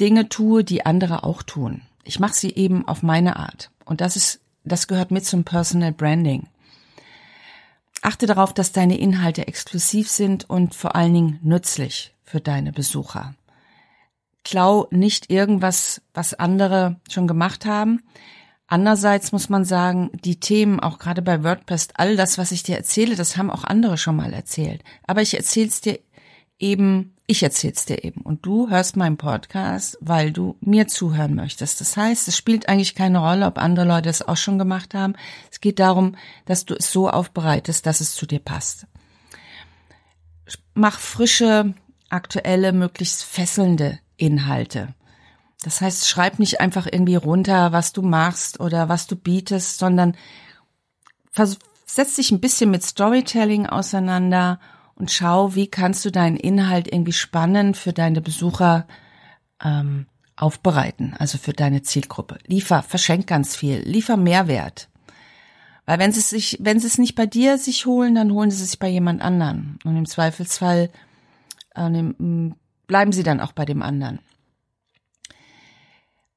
Dinge 0.00 0.28
tue, 0.28 0.64
die 0.64 0.86
andere 0.86 1.24
auch 1.24 1.42
tun. 1.42 1.82
Ich 2.04 2.20
mache 2.20 2.34
sie 2.34 2.54
eben 2.54 2.86
auf 2.86 3.02
meine 3.02 3.36
Art. 3.36 3.70
Und 3.84 4.00
das 4.00 4.16
ist, 4.16 4.40
das 4.64 4.88
gehört 4.88 5.10
mit 5.10 5.24
zum 5.24 5.44
Personal 5.44 5.92
Branding. 5.92 6.48
Achte 8.02 8.26
darauf, 8.26 8.52
dass 8.52 8.72
deine 8.72 8.98
Inhalte 8.98 9.46
exklusiv 9.46 10.10
sind 10.10 10.48
und 10.50 10.74
vor 10.74 10.94
allen 10.94 11.14
Dingen 11.14 11.38
nützlich 11.42 12.14
für 12.22 12.40
deine 12.40 12.72
Besucher. 12.72 13.34
Klau 14.44 14.86
nicht 14.90 15.30
irgendwas, 15.30 16.02
was 16.12 16.34
andere 16.34 17.00
schon 17.10 17.26
gemacht 17.26 17.66
haben. 17.66 18.02
Andererseits 18.66 19.32
muss 19.32 19.48
man 19.48 19.64
sagen, 19.64 20.10
die 20.24 20.40
Themen, 20.40 20.80
auch 20.80 20.98
gerade 20.98 21.22
bei 21.22 21.42
WordPress, 21.42 21.88
all 21.94 22.16
das, 22.16 22.38
was 22.38 22.52
ich 22.52 22.62
dir 22.62 22.76
erzähle, 22.76 23.16
das 23.16 23.36
haben 23.36 23.50
auch 23.50 23.64
andere 23.64 23.98
schon 23.98 24.16
mal 24.16 24.32
erzählt. 24.32 24.82
Aber 25.06 25.22
ich 25.22 25.34
erzähle 25.34 25.68
es 25.68 25.80
dir 25.80 25.98
eben 26.58 27.14
ich 27.26 27.42
erzähl's 27.42 27.86
dir 27.86 28.04
eben 28.04 28.20
und 28.20 28.44
du 28.44 28.68
hörst 28.68 28.96
meinen 28.96 29.16
Podcast, 29.16 29.96
weil 30.00 30.30
du 30.30 30.56
mir 30.60 30.88
zuhören 30.88 31.34
möchtest. 31.34 31.80
Das 31.80 31.96
heißt, 31.96 32.28
es 32.28 32.36
spielt 32.36 32.68
eigentlich 32.68 32.94
keine 32.94 33.18
Rolle, 33.18 33.46
ob 33.46 33.56
andere 33.56 33.86
Leute 33.86 34.10
es 34.10 34.20
auch 34.20 34.36
schon 34.36 34.58
gemacht 34.58 34.92
haben. 34.92 35.14
Es 35.50 35.60
geht 35.60 35.78
darum, 35.78 36.16
dass 36.44 36.66
du 36.66 36.74
es 36.74 36.92
so 36.92 37.08
aufbereitest, 37.08 37.86
dass 37.86 38.00
es 38.00 38.14
zu 38.14 38.26
dir 38.26 38.40
passt. 38.40 38.86
Mach 40.74 40.98
frische, 40.98 41.72
aktuelle, 42.10 42.72
möglichst 42.72 43.24
fesselnde 43.24 44.00
Inhalte. 44.16 44.94
Das 45.62 45.80
heißt, 45.80 46.08
schreib 46.08 46.38
nicht 46.38 46.60
einfach 46.60 46.86
irgendwie 46.90 47.16
runter, 47.16 47.72
was 47.72 47.92
du 47.92 48.02
machst 48.02 48.60
oder 48.60 48.88
was 48.88 49.06
du 49.06 49.16
bietest, 49.16 49.78
sondern 49.78 50.16
setz 51.86 52.16
dich 52.16 52.30
ein 52.30 52.40
bisschen 52.40 52.70
mit 52.70 52.82
Storytelling 52.82 53.66
auseinander 53.66 54.60
und 54.94 55.10
schau, 55.10 55.54
wie 55.54 55.66
kannst 55.66 56.04
du 56.04 56.10
deinen 56.10 56.36
Inhalt 56.36 56.92
irgendwie 56.92 57.12
spannend 57.12 57.76
für 57.76 57.92
deine 57.92 58.20
Besucher 58.20 58.86
ähm, 59.62 60.06
aufbereiten, 60.36 61.14
also 61.18 61.38
für 61.38 61.52
deine 61.52 61.82
Zielgruppe. 61.82 62.38
Liefer, 62.46 62.82
verschenk 62.82 63.26
ganz 63.26 63.56
viel, 63.56 63.78
liefer 63.78 64.16
Mehrwert. 64.16 64.88
Weil 65.86 65.98
wenn 65.98 66.12
sie 66.12 66.20
es 66.20 66.30
sich, 66.30 66.58
wenn 66.60 66.80
sie 66.80 66.86
es 66.86 66.98
nicht 66.98 67.14
bei 67.14 67.26
dir 67.26 67.58
sich 67.58 67.86
holen, 67.86 68.14
dann 68.14 68.32
holen 68.32 68.50
sie 68.50 68.62
es 68.62 68.70
sich 68.70 68.78
bei 68.78 68.88
jemand 68.88 69.22
anderen. 69.22 69.78
Und 69.84 69.96
im 69.96 70.06
Zweifelsfall 70.06 70.90
äh, 71.74 71.90
bleiben 72.86 73.12
sie 73.12 73.22
dann 73.22 73.40
auch 73.40 73.52
bei 73.52 73.64
dem 73.64 73.82
anderen. 73.82 74.18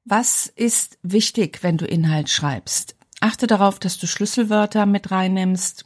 Was 0.04 0.46
ist 0.46 0.98
wichtig, 1.02 1.62
wenn 1.62 1.76
du 1.76 1.86
Inhalt 1.86 2.30
schreibst? 2.30 2.96
Achte 3.20 3.46
darauf, 3.46 3.78
dass 3.78 3.98
du 3.98 4.06
Schlüsselwörter 4.06 4.86
mit 4.86 5.10
reinnimmst. 5.10 5.84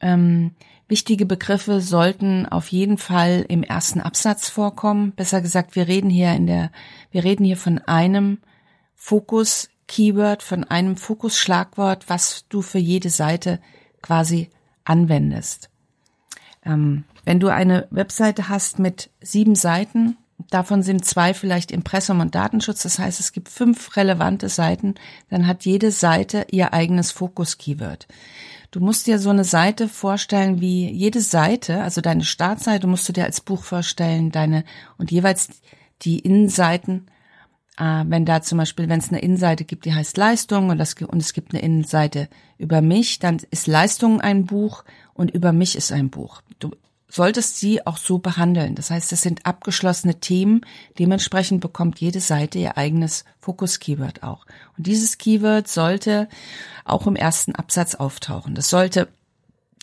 Ähm, 0.00 0.54
Wichtige 0.86 1.24
Begriffe 1.24 1.80
sollten 1.80 2.44
auf 2.46 2.68
jeden 2.68 2.98
Fall 2.98 3.46
im 3.48 3.62
ersten 3.62 4.00
Absatz 4.00 4.50
vorkommen. 4.50 5.12
Besser 5.12 5.40
gesagt, 5.40 5.76
wir 5.76 5.88
reden 5.88 6.10
hier 6.10 6.32
in 6.34 6.46
der, 6.46 6.70
wir 7.10 7.24
reden 7.24 7.44
hier 7.44 7.56
von 7.56 7.78
einem 7.78 8.38
Fokus 8.94 9.70
Keyword, 9.88 10.42
von 10.42 10.64
einem 10.64 10.96
Fokus 10.96 11.38
Schlagwort, 11.38 12.08
was 12.10 12.46
du 12.48 12.60
für 12.60 12.78
jede 12.78 13.08
Seite 13.08 13.60
quasi 14.02 14.50
anwendest. 14.84 15.70
Ähm, 16.66 17.04
wenn 17.24 17.40
du 17.40 17.48
eine 17.48 17.86
Webseite 17.90 18.48
hast 18.48 18.78
mit 18.78 19.10
sieben 19.20 19.54
Seiten, 19.54 20.16
davon 20.50 20.82
sind 20.82 21.04
zwei 21.04 21.34
vielleicht 21.34 21.70
Impressum 21.70 22.20
und 22.20 22.34
Datenschutz, 22.34 22.82
das 22.82 22.98
heißt, 22.98 23.20
es 23.20 23.32
gibt 23.32 23.48
fünf 23.48 23.96
relevante 23.96 24.48
Seiten, 24.48 24.94
dann 25.30 25.46
hat 25.46 25.64
jede 25.64 25.90
Seite 25.90 26.46
ihr 26.50 26.72
eigenes 26.72 27.10
Fokus-Keyword. 27.10 28.06
Du 28.70 28.80
musst 28.80 29.06
dir 29.06 29.20
so 29.20 29.30
eine 29.30 29.44
Seite 29.44 29.88
vorstellen 29.88 30.60
wie 30.60 30.90
jede 30.90 31.20
Seite, 31.20 31.82
also 31.82 32.00
deine 32.00 32.24
Startseite 32.24 32.86
musst 32.86 33.08
du 33.08 33.12
dir 33.12 33.24
als 33.24 33.40
Buch 33.40 33.62
vorstellen, 33.62 34.32
deine 34.32 34.64
und 34.98 35.12
jeweils 35.12 35.48
die 36.02 36.18
Innenseiten. 36.18 37.06
Äh, 37.78 38.04
wenn 38.06 38.24
da 38.24 38.42
zum 38.42 38.58
Beispiel, 38.58 38.88
wenn 38.88 38.98
es 38.98 39.10
eine 39.10 39.20
Innenseite 39.20 39.64
gibt, 39.64 39.84
die 39.84 39.94
heißt 39.94 40.16
Leistung 40.16 40.70
und, 40.70 40.78
das, 40.78 40.94
und 40.94 41.20
es 41.20 41.32
gibt 41.32 41.54
eine 41.54 41.62
Innenseite 41.62 42.28
über 42.58 42.82
mich, 42.82 43.20
dann 43.20 43.40
ist 43.50 43.68
Leistung 43.68 44.20
ein 44.20 44.44
Buch 44.44 44.84
und 45.12 45.30
über 45.30 45.52
mich 45.52 45.76
ist 45.76 45.92
ein 45.92 46.10
Buch. 46.10 46.42
Du 46.58 46.72
solltest 47.14 47.58
sie 47.60 47.86
auch 47.86 47.96
so 47.96 48.18
behandeln. 48.18 48.74
Das 48.74 48.90
heißt, 48.90 49.12
es 49.12 49.22
sind 49.22 49.46
abgeschlossene 49.46 50.18
Themen. 50.18 50.62
Dementsprechend 50.98 51.60
bekommt 51.60 52.00
jede 52.00 52.18
Seite 52.18 52.58
ihr 52.58 52.76
eigenes 52.76 53.24
Fokus-Keyword 53.38 54.24
auch. 54.24 54.46
Und 54.76 54.88
dieses 54.88 55.16
Keyword 55.16 55.68
sollte 55.68 56.28
auch 56.84 57.06
im 57.06 57.14
ersten 57.14 57.54
Absatz 57.54 57.94
auftauchen. 57.94 58.56
Das 58.56 58.68
sollte, 58.68 59.06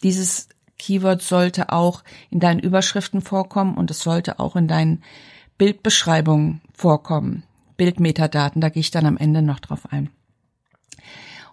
dieses 0.04 0.50
Keyword 0.78 1.22
sollte 1.22 1.72
auch 1.72 2.04
in 2.32 2.42
deinen 2.42 2.60
Überschriften 2.60 3.22
vorkommen 3.22 3.78
und 3.78 3.90
es 3.92 4.00
sollte 4.00 4.38
auch 4.40 4.58
in 4.58 4.68
deinen 4.68 5.02
Bildbeschreibungen 5.58 6.60
vorkommen. 6.74 7.44
Bildmetadaten, 7.78 8.60
da 8.60 8.68
gehe 8.68 8.82
ich 8.82 8.92
dann 8.92 9.06
am 9.06 9.16
Ende 9.16 9.42
noch 9.42 9.60
drauf 9.60 9.88
ein. 9.90 10.10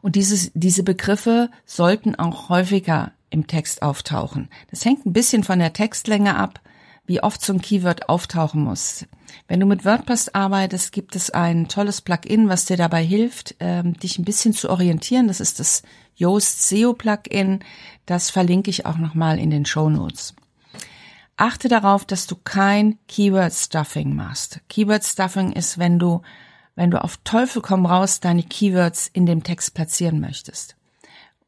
Und 0.01 0.17
dieses, 0.17 0.51
diese 0.55 0.83
Begriffe 0.83 1.51
sollten 1.65 2.17
auch 2.17 2.49
häufiger 2.49 3.13
im 3.31 3.47
Text 3.47 3.83
auftauchen. 3.83 4.49
Das 4.71 4.85
hängt 4.85 5.07
ein 5.07 5.13
bisschen 5.13 5.45
von 5.45 5.59
der 5.59 5.73
Textlänge 5.73 6.37
ab, 6.37 6.61
wie 7.07 7.23
oft 7.23 7.43
so 7.43 7.53
ein 7.53 7.61
Keyword 7.61 8.09
auftauchen 8.09 8.63
muss. 8.63 9.07
Wenn 9.47 9.61
du 9.61 9.67
mit 9.67 9.85
WordPress 9.85 10.31
arbeitest, 10.31 10.93
gibt 10.93 11.17
es 11.17 11.31
ein 11.31 11.69
tolles 11.69 12.01
Plugin, 12.01 12.49
was 12.49 12.67
dir 12.67 12.77
dabei 12.77 13.03
hilft, 13.03 13.57
ähm, 13.61 13.95
dich 13.95 14.19
ein 14.19 14.25
bisschen 14.25 14.53
zu 14.53 14.71
orientieren. 14.71 15.29
Das 15.29 15.41
ist 15.41 15.59
das 15.59 15.83
Yoast 16.17 16.69
SEO 16.69 16.93
Plugin. 16.93 17.61
Das 18.07 18.31
verlinke 18.31 18.71
ich 18.71 18.87
auch 18.87 18.99
nochmal 18.99 19.39
in 19.39 19.51
den 19.51 19.65
Show 19.65 19.89
Notes. 19.89 20.35
Achte 21.37 21.69
darauf, 21.69 22.05
dass 22.05 22.27
du 22.27 22.37
kein 22.37 22.99
Keyword 23.07 23.53
Stuffing 23.55 24.15
machst. 24.15 24.61
Keyword 24.69 25.05
Stuffing 25.05 25.53
ist, 25.53 25.79
wenn 25.79 25.99
du, 25.99 26.23
wenn 26.75 26.91
du 26.91 27.03
auf 27.03 27.17
Teufel 27.19 27.63
komm 27.63 27.87
raus 27.87 28.21
deine 28.21 28.43
Keywords 28.43 29.09
in 29.13 29.25
dem 29.25 29.45
Text 29.45 29.75
platzieren 29.75 30.21
möchtest 30.21 30.77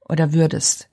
oder 0.09 0.33
würdest. 0.33 0.90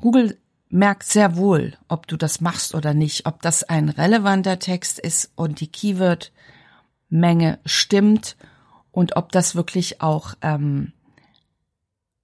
Google 0.00 0.38
merkt 0.70 1.04
sehr 1.04 1.36
wohl, 1.36 1.76
ob 1.88 2.06
du 2.06 2.16
das 2.16 2.40
machst 2.40 2.74
oder 2.74 2.94
nicht, 2.94 3.26
ob 3.26 3.42
das 3.42 3.64
ein 3.64 3.88
relevanter 3.88 4.58
Text 4.58 4.98
ist 4.98 5.32
und 5.34 5.60
die 5.60 5.68
Keyword-Menge 5.68 7.58
stimmt 7.64 8.36
und 8.92 9.16
ob 9.16 9.32
das 9.32 9.54
wirklich 9.54 10.00
auch, 10.00 10.34
ähm, 10.42 10.92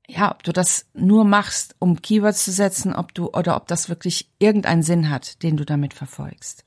ja, 0.07 0.31
ob 0.31 0.43
du 0.43 0.53
das 0.53 0.87
nur 0.93 1.25
machst, 1.25 1.75
um 1.79 2.03
Keywords 2.03 2.45
zu 2.45 2.53
setzen, 2.53 2.95
ob 2.95 3.15
du 3.15 3.31
oder 3.31 3.57
ob 3.57 3.67
das 3.67 3.89
wirklich 3.89 4.31
irgendeinen 4.39 4.83
Sinn 4.83 5.09
hat, 5.09 5.43
den 5.43 5.57
du 5.57 5.65
damit 5.65 5.95
verfolgst. 5.95 6.65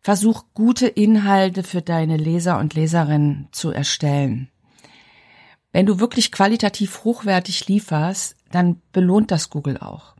Versuch 0.00 0.44
gute 0.54 0.86
Inhalte 0.86 1.62
für 1.62 1.82
deine 1.82 2.16
Leser 2.16 2.58
und 2.58 2.74
Leserinnen 2.74 3.48
zu 3.52 3.70
erstellen. 3.70 4.50
Wenn 5.72 5.86
du 5.86 5.98
wirklich 5.98 6.30
qualitativ 6.30 7.02
hochwertig 7.02 7.66
lieferst, 7.66 8.36
dann 8.54 8.80
belohnt 8.92 9.30
das 9.30 9.50
Google 9.50 9.78
auch. 9.78 10.14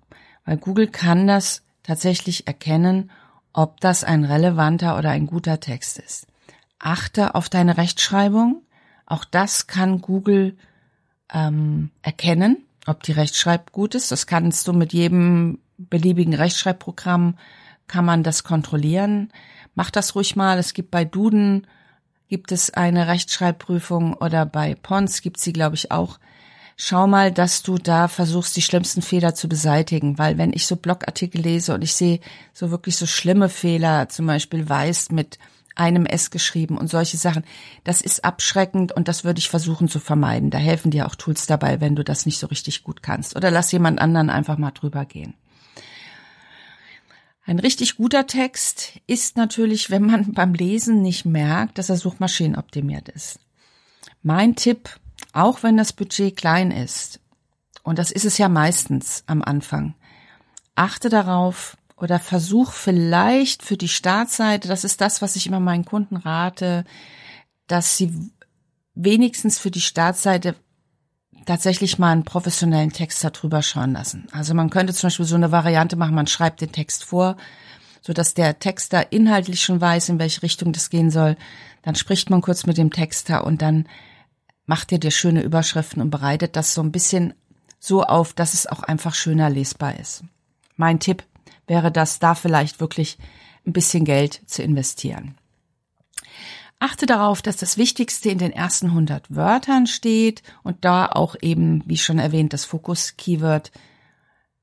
Weil 0.44 0.56
Google 0.56 0.88
kann 0.88 1.26
das 1.26 1.62
tatsächlich 1.82 2.46
erkennen, 2.46 3.10
ob 3.52 3.80
das 3.80 4.04
ein 4.04 4.24
relevanter 4.24 4.98
oder 4.98 5.10
ein 5.10 5.26
guter 5.26 5.60
Text 5.60 5.98
ist. 5.98 6.26
Achte 6.78 7.34
auf 7.34 7.48
deine 7.48 7.76
Rechtschreibung. 7.76 8.62
Auch 9.06 9.24
das 9.24 9.66
kann 9.66 10.00
Google 10.00 10.56
ähm, 11.32 11.90
erkennen, 12.02 12.64
ob 12.86 13.02
die 13.02 13.12
Rechtschreib 13.12 13.72
gut 13.72 13.94
ist. 13.94 14.10
Das 14.10 14.26
kannst 14.26 14.66
du 14.66 14.72
mit 14.72 14.92
jedem 14.92 15.60
beliebigen 15.76 16.34
Rechtschreibprogramm 16.34 17.36
kann 17.86 18.04
man 18.04 18.22
das 18.22 18.44
kontrollieren. 18.44 19.32
Mach 19.74 19.90
das 19.90 20.14
ruhig 20.14 20.36
mal. 20.36 20.58
Es 20.58 20.74
gibt 20.74 20.90
bei 20.90 21.04
Duden 21.04 21.66
gibt 22.28 22.52
es 22.52 22.72
eine 22.72 23.06
Rechtschreibprüfung 23.06 24.14
oder 24.14 24.46
bei 24.46 24.74
Pons 24.74 25.20
gibt 25.20 25.38
sie, 25.38 25.52
glaube 25.52 25.76
ich, 25.76 25.90
auch. 25.92 26.18
Schau 26.76 27.07
mal, 27.07 27.31
dass 27.31 27.62
du 27.62 27.78
da 27.78 28.09
versuchst, 28.09 28.57
die 28.57 28.62
schlimmsten 28.62 29.00
Fehler 29.00 29.35
zu 29.35 29.49
beseitigen, 29.49 30.19
weil 30.19 30.38
wenn 30.38 30.52
ich 30.52 30.66
so 30.66 30.76
Blogartikel 30.76 31.40
lese 31.40 31.75
und 31.75 31.83
ich 31.83 31.95
sehe 31.95 32.21
so 32.52 32.71
wirklich 32.71 32.97
so 32.97 33.07
schlimme 33.07 33.49
Fehler, 33.49 34.09
zum 34.09 34.26
Beispiel 34.26 34.69
weiß 34.69 35.11
mit 35.11 35.38
einem 35.76 36.07
S 36.07 36.31
geschrieben 36.31 36.76
und 36.78 36.88
solche 36.88 37.16
Sachen, 37.16 37.45
das 37.85 38.00
ist 38.00 38.25
abschreckend 38.25 38.93
und 38.93 39.09
das 39.09 39.25
würde 39.25 39.38
ich 39.38 39.49
versuchen 39.49 39.88
zu 39.88 40.00
vermeiden. 40.00 40.50
Da 40.50 40.59
helfen 40.59 40.90
dir 40.90 41.07
auch 41.07 41.14
Tools 41.14 41.47
dabei, 41.47 41.81
wenn 41.81 41.97
du 41.97 42.04
das 42.04 42.26
nicht 42.26 42.38
so 42.38 42.47
richtig 42.49 42.83
gut 42.83 43.02
kannst. 43.02 43.37
Oder 43.37 43.50
lass 43.50 43.73
jemand 43.73 44.00
anderen 44.00 44.31
einfach 44.31 44.59
mal 44.59 44.71
drüber 44.71 45.04
gehen. 45.04 45.35
Ein 47.47 47.59
richtig 47.59 47.97
guter 47.97 48.26
Text 48.26 49.00
ist 49.07 49.37
natürlich, 49.37 49.90
wenn 49.90 50.07
man 50.07 50.33
beim 50.35 50.54
Lesen 50.54 51.02
nicht 51.02 51.25
merkt, 51.25 51.78
dass 51.78 51.90
er 51.90 51.97
suchmaschinenoptimiert 51.97 53.09
ist. 53.09 53.38
Mein 54.23 54.57
Tipp, 54.57 54.88
auch 55.34 55.62
wenn 55.62 55.76
das 55.76 55.92
Budget 55.92 56.36
klein 56.36 56.70
ist, 56.70 57.20
und 57.82 57.98
das 57.98 58.10
ist 58.10 58.24
es 58.24 58.38
ja 58.38 58.48
meistens 58.48 59.24
am 59.26 59.42
Anfang, 59.42 59.94
achte 60.74 61.10
darauf 61.10 61.76
oder 61.96 62.18
versuch 62.18 62.72
vielleicht 62.72 63.62
für 63.62 63.76
die 63.76 63.88
Startseite, 63.88 64.68
das 64.68 64.84
ist 64.84 65.00
das, 65.00 65.20
was 65.20 65.36
ich 65.36 65.46
immer 65.46 65.60
meinen 65.60 65.84
Kunden 65.84 66.16
rate, 66.16 66.84
dass 67.66 67.96
sie 67.96 68.30
wenigstens 68.94 69.58
für 69.58 69.70
die 69.70 69.80
Startseite 69.80 70.54
tatsächlich 71.46 71.98
mal 71.98 72.12
einen 72.12 72.24
professionellen 72.24 72.92
Text 72.92 73.22
darüber 73.22 73.62
schauen 73.62 73.92
lassen. 73.92 74.28
Also 74.32 74.54
man 74.54 74.70
könnte 74.70 74.94
zum 74.94 75.08
Beispiel 75.08 75.26
so 75.26 75.34
eine 75.34 75.52
Variante 75.52 75.96
machen, 75.96 76.14
man 76.14 76.26
schreibt 76.26 76.60
den 76.60 76.72
Text 76.72 77.04
vor, 77.04 77.36
so 78.00 78.12
dass 78.12 78.34
der 78.34 78.58
Texter 78.58 79.12
inhaltlich 79.12 79.62
schon 79.62 79.80
weiß, 79.80 80.10
in 80.10 80.18
welche 80.18 80.42
Richtung 80.42 80.72
das 80.72 80.90
gehen 80.90 81.10
soll. 81.10 81.36
Dann 81.82 81.96
spricht 81.96 82.30
man 82.30 82.40
kurz 82.40 82.66
mit 82.66 82.78
dem 82.78 82.92
Texter 82.92 83.44
und 83.44 83.62
dann 83.62 83.86
macht 84.66 84.92
er 84.92 84.99
dir 84.99 85.11
schöne 85.11 85.42
Überschriften 85.42 86.02
und 86.02 86.11
bereitet 86.11 86.56
das 86.56 86.75
so 86.75 86.83
ein 86.83 86.92
bisschen 86.92 87.35
so 87.78 88.02
auf, 88.02 88.33
dass 88.33 88.54
es 88.54 88.66
auch 88.66 88.83
einfach 88.83 89.14
schöner 89.14 89.50
lesbar 89.50 89.99
ist. 89.99 90.25
Mein 90.76 91.00
Tipp 91.00 91.23
wäre 91.66 91.92
das, 91.92 92.18
da 92.18 92.35
vielleicht 92.35 92.80
wirklich 92.80 93.18
ein 93.66 93.73
bisschen 93.73 94.04
Geld 94.04 94.40
zu 94.47 94.62
investieren. 94.62 95.35
Achte 96.78 97.06
darauf, 97.06 97.40
dass 97.40 97.56
das 97.56 97.78
Wichtigste 97.78 98.30
in 98.30 98.38
den 98.38 98.52
ersten 98.52 98.88
100 98.88 99.35
Wörtern 99.35 99.87
steht 99.87 100.42
und 100.62 100.85
da 100.85 101.06
auch 101.06 101.37
eben, 101.40 101.83
wie 101.87 101.97
schon 101.97 102.18
erwähnt, 102.18 102.52
das 102.52 102.64
Fokus-Keyword 102.64 103.71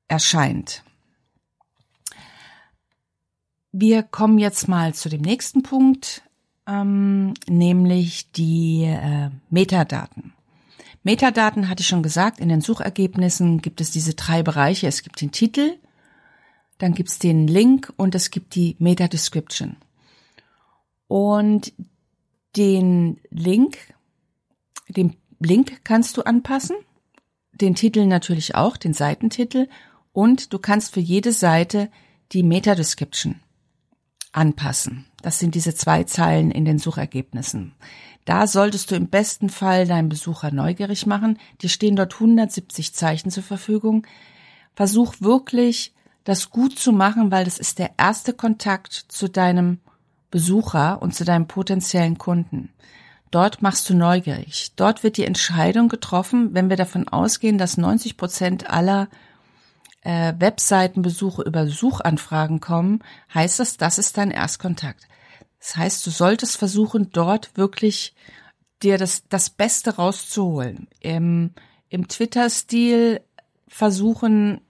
erscheint. 0.07 0.83
Wir 3.71 4.03
kommen 4.03 4.37
jetzt 4.37 4.67
mal 4.67 4.93
zu 4.93 5.09
dem 5.09 5.21
nächsten 5.21 5.63
Punkt, 5.63 6.21
ähm, 6.67 7.33
nämlich 7.47 8.31
die 8.31 8.83
äh, 8.83 9.29
Metadaten. 9.49 10.33
Metadaten 11.03 11.67
hatte 11.67 11.81
ich 11.81 11.87
schon 11.87 12.03
gesagt, 12.03 12.39
in 12.39 12.49
den 12.49 12.61
Suchergebnissen 12.61 13.61
gibt 13.61 13.81
es 13.81 13.91
diese 13.91 14.13
drei 14.13 14.43
Bereiche. 14.43 14.87
Es 14.87 15.01
gibt 15.01 15.19
den 15.21 15.31
Titel, 15.31 15.77
dann 16.77 16.93
gibt 16.93 17.09
es 17.09 17.19
den 17.19 17.47
Link 17.47 17.91
und 17.97 18.13
es 18.13 18.29
gibt 18.29 18.55
die 18.55 18.75
Meta-Description. 18.79 19.77
Und 21.07 21.73
den 22.55 23.19
Link, 23.29 23.77
den 24.87 25.15
Link 25.39 25.83
kannst 25.83 26.17
du 26.17 26.21
anpassen, 26.21 26.75
den 27.53 27.75
Titel 27.75 28.05
natürlich 28.05 28.55
auch, 28.55 28.77
den 28.77 28.93
Seitentitel 28.93 29.67
und 30.13 30.53
du 30.53 30.59
kannst 30.59 30.93
für 30.93 30.99
jede 30.99 31.31
Seite 31.31 31.89
die 32.31 32.43
Meta-Description 32.43 33.39
anpassen. 34.31 35.05
Das 35.21 35.39
sind 35.39 35.55
diese 35.55 35.75
zwei 35.75 36.03
Zeilen 36.03 36.51
in 36.51 36.65
den 36.65 36.79
Suchergebnissen. 36.79 37.73
Da 38.25 38.47
solltest 38.47 38.91
du 38.91 38.95
im 38.95 39.07
besten 39.07 39.49
Fall 39.49 39.87
deinen 39.87 40.09
Besucher 40.09 40.51
neugierig 40.51 41.05
machen. 41.05 41.39
Dir 41.61 41.69
stehen 41.69 41.95
dort 41.95 42.13
170 42.13 42.93
Zeichen 42.93 43.31
zur 43.31 43.43
Verfügung. 43.43 44.05
Versuch 44.75 45.15
wirklich, 45.19 45.93
das 46.23 46.49
gut 46.49 46.77
zu 46.77 46.91
machen, 46.91 47.31
weil 47.31 47.45
das 47.45 47.57
ist 47.57 47.79
der 47.79 47.91
erste 47.97 48.33
Kontakt 48.33 48.93
zu 48.93 49.27
deinem 49.27 49.79
Besucher 50.29 51.01
und 51.01 51.15
zu 51.15 51.25
deinem 51.25 51.47
potenziellen 51.47 52.17
Kunden. 52.17 52.69
Dort 53.31 53.61
machst 53.61 53.89
du 53.89 53.95
neugierig. 53.95 54.73
Dort 54.75 55.03
wird 55.03 55.17
die 55.17 55.25
Entscheidung 55.25 55.89
getroffen, 55.89 56.53
wenn 56.53 56.69
wir 56.69 56.77
davon 56.77 57.07
ausgehen, 57.07 57.57
dass 57.57 57.77
90 57.77 58.17
Prozent 58.17 58.69
aller 58.69 59.07
äh, 60.01 60.33
Webseitenbesuche 60.37 61.43
über 61.43 61.67
Suchanfragen 61.67 62.59
kommen, 62.59 63.03
heißt 63.33 63.59
das, 63.59 63.77
das 63.77 63.97
ist 63.97 64.17
dein 64.17 64.31
Erstkontakt. 64.31 65.07
Das 65.59 65.75
heißt, 65.75 66.05
du 66.05 66.09
solltest 66.09 66.57
versuchen, 66.57 67.11
dort 67.11 67.55
wirklich 67.55 68.15
dir 68.81 68.97
das, 68.97 69.27
das 69.29 69.49
Beste 69.49 69.95
rauszuholen. 69.95 70.87
Im, 70.99 71.51
im 71.89 72.07
Twitter-Stil 72.07 73.21
versuchen, 73.67 74.61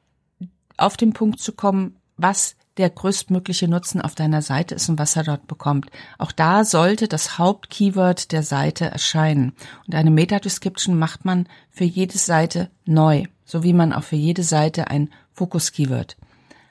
auf 0.77 0.97
den 0.97 1.13
Punkt 1.13 1.39
zu 1.39 1.53
kommen, 1.53 1.97
was 2.17 2.55
der 2.77 2.89
größtmögliche 2.89 3.67
Nutzen 3.67 4.01
auf 4.01 4.15
deiner 4.15 4.41
Seite 4.41 4.75
ist 4.75 4.87
und 4.89 4.97
was 4.97 5.15
er 5.15 5.23
dort 5.23 5.47
bekommt. 5.47 5.91
Auch 6.17 6.31
da 6.31 6.63
sollte 6.63 7.07
das 7.07 7.37
Hauptkeyword 7.37 8.31
der 8.31 8.43
Seite 8.43 8.85
erscheinen. 8.85 9.53
Und 9.85 9.95
eine 9.95 10.11
Meta-Description 10.11 10.97
macht 10.97 11.25
man 11.25 11.47
für 11.69 11.83
jede 11.83 12.17
Seite 12.17 12.71
neu, 12.85 13.25
so 13.45 13.63
wie 13.63 13.73
man 13.73 13.91
auch 13.93 14.03
für 14.03 14.15
jede 14.15 14.43
Seite 14.43 14.87
ein 14.87 15.09
Fokus-Keyword 15.33 16.17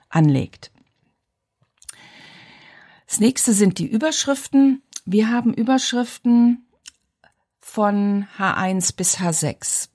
anlegt. 0.09 0.71
Das 3.07 3.21
nächste 3.21 3.53
sind 3.53 3.79
die 3.79 3.87
Überschriften. 3.87 4.83
Wir 5.05 5.31
haben 5.31 5.53
Überschriften 5.53 6.67
von 7.59 8.27
H1 8.39 8.97
bis 8.97 9.19
H6. 9.19 9.89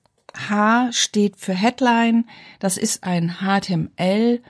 H 0.48 0.92
steht 0.92 1.36
für 1.36 1.54
Headline. 1.54 2.26
Das 2.58 2.76
ist 2.76 3.04
ein 3.04 3.38
HTML-Tag 3.40 4.42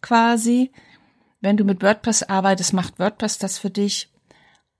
quasi. 0.00 0.70
Wenn 1.40 1.56
du 1.56 1.64
mit 1.64 1.82
WordPress 1.82 2.24
arbeitest, 2.24 2.72
macht 2.72 2.98
WordPress 2.98 3.38
das 3.38 3.58
für 3.58 3.70
dich. 3.70 4.12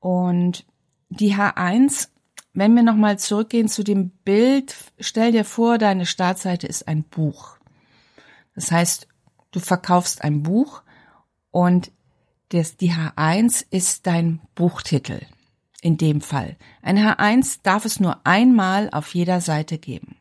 Und 0.00 0.64
die 1.08 1.34
H1, 1.34 2.08
wenn 2.52 2.74
wir 2.74 2.82
nochmal 2.82 3.18
zurückgehen 3.18 3.68
zu 3.68 3.82
dem 3.84 4.10
Bild, 4.10 4.74
stell 4.98 5.32
dir 5.32 5.44
vor, 5.44 5.78
deine 5.78 6.06
Startseite 6.06 6.66
ist 6.66 6.88
ein 6.88 7.04
Buch. 7.04 7.56
Das 8.54 8.70
heißt, 8.70 9.06
du 9.52 9.60
verkaufst 9.60 10.22
ein 10.22 10.42
Buch 10.42 10.82
und 11.50 11.92
das, 12.50 12.76
die 12.76 12.92
H1 12.92 13.66
ist 13.70 14.06
dein 14.06 14.40
Buchtitel. 14.54 15.20
In 15.80 15.96
dem 15.96 16.20
Fall. 16.20 16.56
Ein 16.82 16.98
H1 16.98 17.60
darf 17.62 17.84
es 17.84 18.00
nur 18.00 18.26
einmal 18.26 18.90
auf 18.90 19.14
jeder 19.14 19.40
Seite 19.40 19.78
geben. 19.78 20.17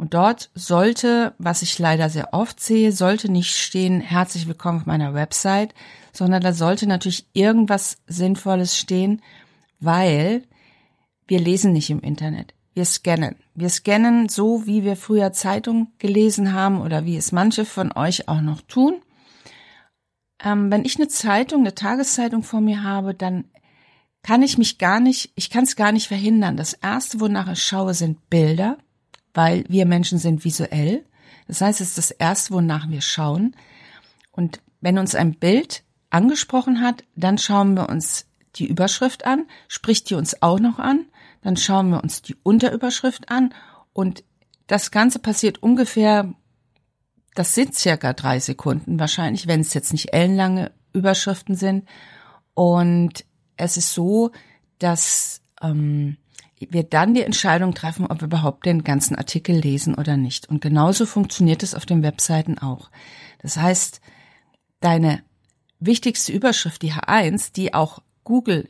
Und 0.00 0.14
dort 0.14 0.48
sollte, 0.54 1.34
was 1.36 1.60
ich 1.60 1.78
leider 1.78 2.08
sehr 2.08 2.32
oft 2.32 2.58
sehe, 2.58 2.90
sollte 2.90 3.30
nicht 3.30 3.54
stehen, 3.54 4.00
herzlich 4.00 4.48
willkommen 4.48 4.78
auf 4.78 4.86
meiner 4.86 5.12
Website, 5.12 5.74
sondern 6.10 6.40
da 6.40 6.54
sollte 6.54 6.86
natürlich 6.86 7.26
irgendwas 7.34 7.98
Sinnvolles 8.06 8.78
stehen, 8.78 9.20
weil 9.78 10.44
wir 11.26 11.38
lesen 11.38 11.74
nicht 11.74 11.90
im 11.90 12.00
Internet. 12.00 12.54
Wir 12.72 12.86
scannen. 12.86 13.36
Wir 13.54 13.68
scannen 13.68 14.30
so, 14.30 14.66
wie 14.66 14.84
wir 14.84 14.96
früher 14.96 15.34
Zeitung 15.34 15.92
gelesen 15.98 16.54
haben 16.54 16.80
oder 16.80 17.04
wie 17.04 17.18
es 17.18 17.30
manche 17.30 17.66
von 17.66 17.92
euch 17.92 18.26
auch 18.26 18.40
noch 18.40 18.62
tun. 18.62 19.02
Ähm, 20.42 20.72
wenn 20.72 20.86
ich 20.86 20.96
eine 20.96 21.08
Zeitung, 21.08 21.60
eine 21.60 21.74
Tageszeitung 21.74 22.42
vor 22.42 22.62
mir 22.62 22.82
habe, 22.84 23.12
dann 23.12 23.50
kann 24.22 24.42
ich 24.42 24.56
mich 24.56 24.78
gar 24.78 24.98
nicht, 24.98 25.30
ich 25.34 25.50
kann 25.50 25.64
es 25.64 25.76
gar 25.76 25.92
nicht 25.92 26.08
verhindern. 26.08 26.56
Das 26.56 26.72
erste, 26.72 27.20
wonach 27.20 27.52
ich 27.52 27.62
schaue, 27.62 27.92
sind 27.92 28.30
Bilder 28.30 28.78
weil 29.34 29.64
wir 29.68 29.86
Menschen 29.86 30.18
sind 30.18 30.44
visuell. 30.44 31.04
Das 31.46 31.60
heißt, 31.60 31.80
es 31.80 31.88
ist 31.88 31.98
das 31.98 32.10
Erste, 32.10 32.54
wonach 32.54 32.88
wir 32.88 33.00
schauen. 33.00 33.56
Und 34.30 34.60
wenn 34.80 34.98
uns 34.98 35.14
ein 35.14 35.34
Bild 35.34 35.84
angesprochen 36.10 36.80
hat, 36.80 37.04
dann 37.16 37.38
schauen 37.38 37.74
wir 37.74 37.88
uns 37.88 38.26
die 38.56 38.66
Überschrift 38.66 39.24
an, 39.26 39.46
spricht 39.68 40.10
die 40.10 40.14
uns 40.14 40.42
auch 40.42 40.58
noch 40.58 40.78
an, 40.78 41.06
dann 41.42 41.56
schauen 41.56 41.90
wir 41.90 42.02
uns 42.02 42.22
die 42.22 42.36
Unterüberschrift 42.42 43.30
an 43.30 43.54
und 43.92 44.24
das 44.66 44.90
Ganze 44.90 45.18
passiert 45.18 45.62
ungefähr, 45.62 46.32
das 47.34 47.54
sind 47.54 47.74
circa 47.74 48.12
drei 48.12 48.38
Sekunden 48.38 48.98
wahrscheinlich, 49.00 49.46
wenn 49.46 49.60
es 49.60 49.74
jetzt 49.74 49.92
nicht 49.92 50.12
ellenlange 50.12 50.72
Überschriften 50.92 51.56
sind. 51.56 51.88
Und 52.54 53.24
es 53.56 53.76
ist 53.76 53.92
so, 53.92 54.30
dass 54.78 55.42
ähm, 55.60 56.18
wir 56.68 56.82
dann 56.82 57.14
die 57.14 57.22
Entscheidung 57.22 57.74
treffen, 57.74 58.06
ob 58.06 58.20
wir 58.20 58.26
überhaupt 58.26 58.66
den 58.66 58.84
ganzen 58.84 59.16
Artikel 59.16 59.56
lesen 59.56 59.94
oder 59.94 60.16
nicht. 60.16 60.48
Und 60.48 60.60
genauso 60.60 61.06
funktioniert 61.06 61.62
es 61.62 61.74
auf 61.74 61.86
den 61.86 62.02
Webseiten 62.02 62.58
auch. 62.58 62.90
Das 63.38 63.56
heißt, 63.56 64.00
deine 64.80 65.22
wichtigste 65.78 66.32
Überschrift, 66.32 66.82
die 66.82 66.92
H1, 66.92 67.52
die 67.54 67.72
auch 67.72 68.00
Google 68.24 68.68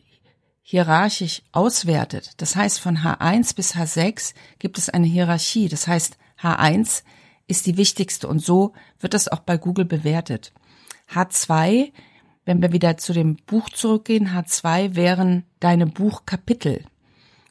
hierarchisch 0.62 1.42
auswertet. 1.50 2.34
Das 2.36 2.54
heißt, 2.54 2.78
von 2.78 2.98
H1 2.98 3.56
bis 3.56 3.74
H6 3.74 4.34
gibt 4.60 4.78
es 4.78 4.88
eine 4.88 5.06
Hierarchie. 5.06 5.68
Das 5.68 5.88
heißt, 5.88 6.16
H1 6.40 7.02
ist 7.48 7.66
die 7.66 7.76
wichtigste 7.76 8.28
und 8.28 8.38
so 8.38 8.72
wird 9.00 9.14
das 9.14 9.26
auch 9.26 9.40
bei 9.40 9.56
Google 9.56 9.84
bewertet. 9.84 10.52
H2, 11.12 11.90
wenn 12.44 12.62
wir 12.62 12.72
wieder 12.72 12.96
zu 12.96 13.12
dem 13.12 13.34
Buch 13.34 13.68
zurückgehen, 13.70 14.28
H2 14.28 14.94
wären 14.94 15.44
deine 15.58 15.88
Buchkapitel. 15.88 16.84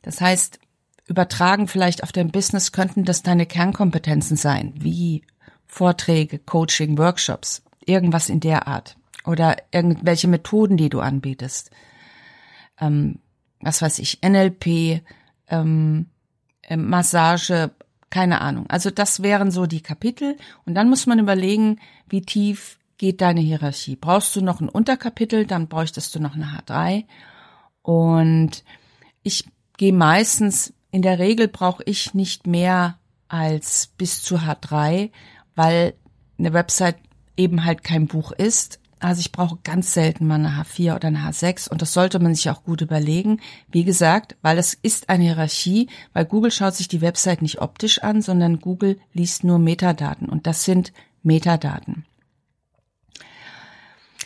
Das 0.02 0.22
heißt, 0.22 0.60
übertragen 1.08 1.68
vielleicht 1.68 2.04
auf 2.04 2.12
dein 2.12 2.32
Business 2.32 2.72
könnten 2.72 3.04
das 3.04 3.24
deine 3.24 3.46
Kernkompetenzen 3.46 4.38
sein, 4.38 4.74
wie 4.76 5.24
Vorträge, 5.66 6.40
Coaching, 6.40 6.98
Workshops, 6.98 7.64
irgendwas 7.86 8.30
in 8.30 8.40
der 8.40 8.68
Art 8.68 8.98
oder 9.26 9.58
irgendwelche 9.72 10.28
Methoden, 10.28 10.78
die 10.78 10.90
du 10.90 11.00
anbietest. 11.00 11.72
Ähm, 12.80 13.20
was 13.60 13.82
weiß 13.82 14.00
ich, 14.00 14.20
NLP, 14.24 15.02
ähm, 15.48 16.08
ähm, 16.64 16.90
Massage, 16.90 17.72
keine 18.10 18.42
Ahnung. 18.42 18.66
Also 18.70 18.90
das 18.90 19.22
wären 19.22 19.52
so 19.52 19.66
die 19.66 19.82
Kapitel. 19.82 20.38
Und 20.66 20.76
dann 20.76 20.90
muss 20.90 21.06
man 21.06 21.20
überlegen, 21.20 21.80
wie 22.08 22.22
tief 22.22 22.80
geht 22.98 23.22
deine 23.22 23.42
Hierarchie. 23.42 23.96
Brauchst 23.96 24.36
du 24.36 24.42
noch 24.42 24.62
ein 24.62 24.70
Unterkapitel, 24.70 25.46
dann 25.46 25.68
bräuchtest 25.68 26.16
du 26.16 26.20
noch 26.20 26.36
eine 26.36 26.46
H3. 26.46 27.06
Und 27.82 28.64
ich 29.24 29.46
gehe 29.80 29.94
meistens, 29.94 30.74
in 30.92 31.02
der 31.02 31.20
Regel 31.20 31.48
brauche 31.48 31.82
ich 31.86 32.14
nicht 32.14 32.46
mehr 32.46 33.00
als 33.30 33.88
bis 33.98 34.22
zu 34.22 34.40
H3, 34.40 35.10
weil 35.56 35.94
eine 36.38 36.54
Website 36.54 36.98
eben 37.38 37.64
halt 37.64 37.84
kein 37.84 38.08
Buch 38.08 38.34
ist. 38.34 38.82
Also 39.00 39.22
ich 39.22 39.32
brauche 39.32 39.60
ganz 39.64 39.94
selten 39.94 40.28
mal 40.28 40.36
eine 40.36 40.62
H4 40.62 40.98
oder 40.98 41.08
eine 41.08 41.20
H6 41.20 41.70
und 41.70 41.82
das 41.82 41.94
sollte 41.94 42.20
man 42.20 42.36
sich 42.36 42.50
auch 42.50 42.66
gut 42.66 42.82
überlegen. 42.82 43.40
Wie 43.72 43.86
gesagt, 43.86 44.36
weil 44.42 44.58
es 44.58 44.74
ist 44.74 45.08
eine 45.08 45.24
Hierarchie, 45.24 45.88
weil 46.12 46.26
Google 46.26 46.52
schaut 46.52 46.76
sich 46.76 46.90
die 46.90 47.00
Website 47.00 47.42
nicht 47.42 47.62
optisch 47.62 48.04
an, 48.04 48.22
sondern 48.22 48.60
Google 48.60 49.00
liest 49.14 49.46
nur 49.46 49.60
Metadaten 49.60 50.28
und 50.28 50.46
das 50.46 50.66
sind 50.66 50.92
Metadaten. 51.24 52.06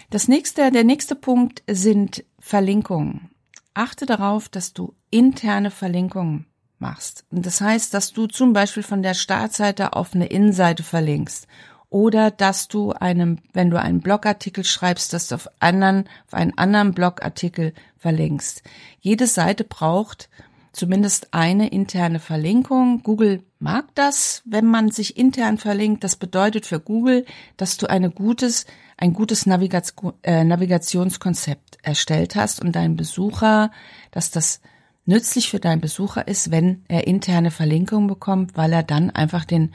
Das 0.09 0.27
nächste, 0.27 0.71
der 0.71 0.83
nächste 0.83 1.13
Punkt 1.13 1.61
sind 1.69 2.23
Verlinkungen. 2.39 3.29
Achte 3.73 4.05
darauf, 4.05 4.49
dass 4.49 4.73
du 4.73 4.95
interne 5.09 5.71
Verlinkungen 5.71 6.45
machst. 6.79 7.25
Das 7.31 7.62
heißt, 7.62 7.93
dass 7.93 8.13
du 8.13 8.27
zum 8.27 8.53
Beispiel 8.53 8.83
von 8.83 9.01
der 9.01 9.13
Startseite 9.13 9.93
auf 9.93 10.13
eine 10.13 10.27
Innenseite 10.27 10.83
verlinkst 10.83 11.47
oder 11.89 12.31
dass 12.31 12.67
du 12.67 12.91
einem, 12.91 13.39
wenn 13.53 13.69
du 13.69 13.79
einen 13.79 14.01
Blogartikel 14.01 14.63
schreibst, 14.63 15.13
dass 15.13 15.27
du 15.27 15.36
auf, 15.36 15.47
anderen, 15.59 16.09
auf 16.27 16.33
einen 16.33 16.57
anderen 16.57 16.93
Blogartikel 16.93 17.73
verlinkst. 17.97 18.63
Jede 18.99 19.27
Seite 19.27 19.63
braucht 19.63 20.29
zumindest 20.73 21.33
eine 21.33 21.69
interne 21.69 22.19
Verlinkung. 22.19 23.03
Google 23.03 23.43
mag 23.59 23.86
das, 23.95 24.41
wenn 24.45 24.65
man 24.65 24.91
sich 24.91 25.15
intern 25.15 25.57
verlinkt. 25.57 26.03
Das 26.03 26.17
bedeutet 26.17 26.65
für 26.65 26.79
Google, 26.79 27.25
dass 27.55 27.77
du 27.77 27.88
eine 27.89 28.09
gutes, 28.09 28.65
ein 28.97 29.13
gutes 29.13 29.45
Navigation, 29.45 30.13
äh, 30.23 30.43
Navigationskonzept 30.43 31.77
erstellt 31.83 32.36
hast 32.36 32.62
und 32.62 32.75
dein 32.75 32.97
Besucher, 32.97 33.71
dass 34.12 34.31
das 34.31 34.59
nützlich 35.05 35.49
für 35.49 35.59
deinen 35.59 35.81
Besucher 35.81 36.27
ist, 36.27 36.51
wenn 36.51 36.83
er 36.88 37.07
interne 37.07 37.51
Verlinkungen 37.51 38.07
bekommt, 38.07 38.57
weil 38.57 38.73
er 38.73 38.83
dann 38.83 39.12
einfach 39.12 39.45
den 39.45 39.73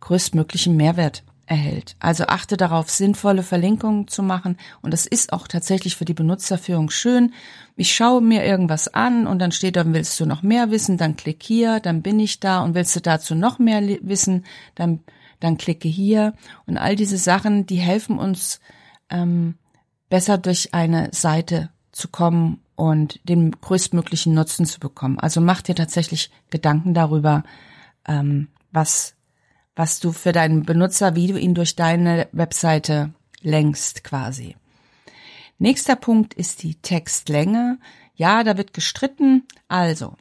größtmöglichen 0.00 0.76
Mehrwert 0.76 1.24
erhält. 1.48 1.96
Also 1.98 2.24
achte 2.26 2.56
darauf, 2.56 2.90
sinnvolle 2.90 3.42
Verlinkungen 3.42 4.06
zu 4.06 4.22
machen. 4.22 4.56
Und 4.82 4.92
das 4.92 5.06
ist 5.06 5.32
auch 5.32 5.48
tatsächlich 5.48 5.96
für 5.96 6.04
die 6.04 6.14
Benutzerführung 6.14 6.90
schön. 6.90 7.32
Ich 7.76 7.94
schaue 7.94 8.20
mir 8.20 8.44
irgendwas 8.44 8.92
an 8.92 9.26
und 9.26 9.38
dann 9.38 9.52
steht 9.52 9.76
da, 9.76 9.84
willst 9.86 10.18
du 10.20 10.26
noch 10.26 10.42
mehr 10.42 10.70
wissen, 10.70 10.98
dann 10.98 11.16
klick 11.16 11.42
hier, 11.42 11.80
dann 11.80 12.02
bin 12.02 12.20
ich 12.20 12.40
da 12.40 12.62
und 12.62 12.74
willst 12.74 12.94
du 12.94 13.00
dazu 13.00 13.34
noch 13.34 13.58
mehr 13.58 13.80
wissen, 14.02 14.44
dann, 14.74 15.00
dann 15.40 15.56
klicke 15.56 15.88
hier. 15.88 16.34
Und 16.66 16.76
all 16.76 16.96
diese 16.96 17.18
Sachen, 17.18 17.66
die 17.66 17.76
helfen 17.76 18.18
uns, 18.18 18.60
ähm, 19.10 19.54
besser 20.10 20.38
durch 20.38 20.74
eine 20.74 21.10
Seite 21.12 21.70
zu 21.92 22.08
kommen 22.08 22.60
und 22.76 23.20
den 23.24 23.52
größtmöglichen 23.52 24.34
Nutzen 24.34 24.66
zu 24.66 24.80
bekommen. 24.80 25.18
Also 25.18 25.40
mach 25.40 25.62
dir 25.62 25.74
tatsächlich 25.74 26.30
Gedanken 26.50 26.94
darüber, 26.94 27.42
ähm, 28.06 28.48
was 28.70 29.14
was 29.78 30.00
du 30.00 30.10
für 30.10 30.32
deinen 30.32 30.64
Benutzer, 30.64 31.14
wie 31.14 31.28
du 31.28 31.38
ihn 31.38 31.54
durch 31.54 31.76
deine 31.76 32.26
Webseite 32.32 33.14
lenkst 33.42 34.02
quasi. 34.02 34.56
Nächster 35.60 35.94
Punkt 35.94 36.34
ist 36.34 36.64
die 36.64 36.74
Textlänge. 36.74 37.78
Ja, 38.16 38.42
da 38.42 38.58
wird 38.58 38.74
gestritten. 38.74 39.44
Also, 39.68 40.16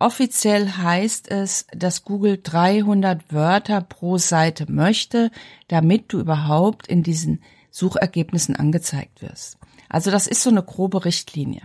offiziell 0.00 0.68
heißt 0.68 1.30
es, 1.30 1.68
dass 1.70 2.02
Google 2.02 2.40
300 2.42 3.32
Wörter 3.32 3.80
pro 3.80 4.18
Seite 4.18 4.70
möchte, 4.70 5.30
damit 5.68 6.12
du 6.12 6.18
überhaupt 6.18 6.88
in 6.88 7.04
diesen 7.04 7.44
Suchergebnissen 7.70 8.56
angezeigt 8.56 9.22
wirst. 9.22 9.56
Also 9.88 10.10
das 10.10 10.26
ist 10.26 10.42
so 10.42 10.50
eine 10.50 10.64
grobe 10.64 11.04
Richtlinie. 11.04 11.62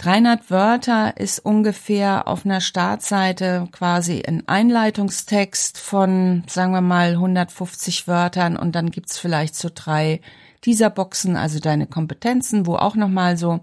300 0.00 0.50
Wörter 0.50 1.18
ist 1.18 1.40
ungefähr 1.40 2.26
auf 2.26 2.46
einer 2.46 2.62
Startseite 2.62 3.68
quasi 3.70 4.22
ein 4.26 4.48
Einleitungstext 4.48 5.76
von, 5.76 6.42
sagen 6.48 6.72
wir 6.72 6.80
mal, 6.80 7.10
150 7.10 8.08
Wörtern 8.08 8.56
und 8.56 8.74
dann 8.74 8.90
gibt's 8.90 9.18
vielleicht 9.18 9.54
so 9.54 9.68
drei 9.74 10.22
dieser 10.64 10.88
Boxen, 10.88 11.36
also 11.36 11.60
deine 11.60 11.86
Kompetenzen, 11.86 12.64
wo 12.66 12.76
auch 12.76 12.94
nochmal 12.94 13.36
so, 13.36 13.60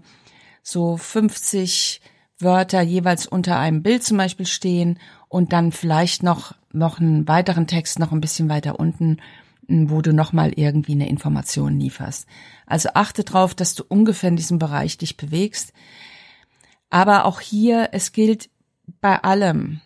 so 0.62 0.96
50 0.96 2.00
Wörter 2.38 2.82
jeweils 2.82 3.26
unter 3.26 3.58
einem 3.58 3.82
Bild 3.82 4.04
zum 4.04 4.16
Beispiel 4.16 4.46
stehen 4.46 5.00
und 5.26 5.52
dann 5.52 5.72
vielleicht 5.72 6.22
noch, 6.22 6.54
noch 6.72 7.00
einen 7.00 7.26
weiteren 7.26 7.66
Text 7.66 7.98
noch 7.98 8.12
ein 8.12 8.20
bisschen 8.20 8.48
weiter 8.48 8.78
unten, 8.78 9.16
wo 9.66 10.02
du 10.02 10.14
nochmal 10.14 10.52
irgendwie 10.54 10.92
eine 10.92 11.08
Information 11.08 11.80
lieferst. 11.80 12.28
Also 12.64 12.90
achte 12.94 13.24
drauf, 13.24 13.56
dass 13.56 13.74
du 13.74 13.82
ungefähr 13.88 14.28
in 14.28 14.36
diesem 14.36 14.60
Bereich 14.60 14.98
dich 14.98 15.16
bewegst. 15.16 15.72
Aber 16.90 17.24
auch 17.24 17.40
hier, 17.40 17.90
es 17.92 18.12
gilt 18.12 18.50
bei 19.00 19.22
allem, 19.22 19.80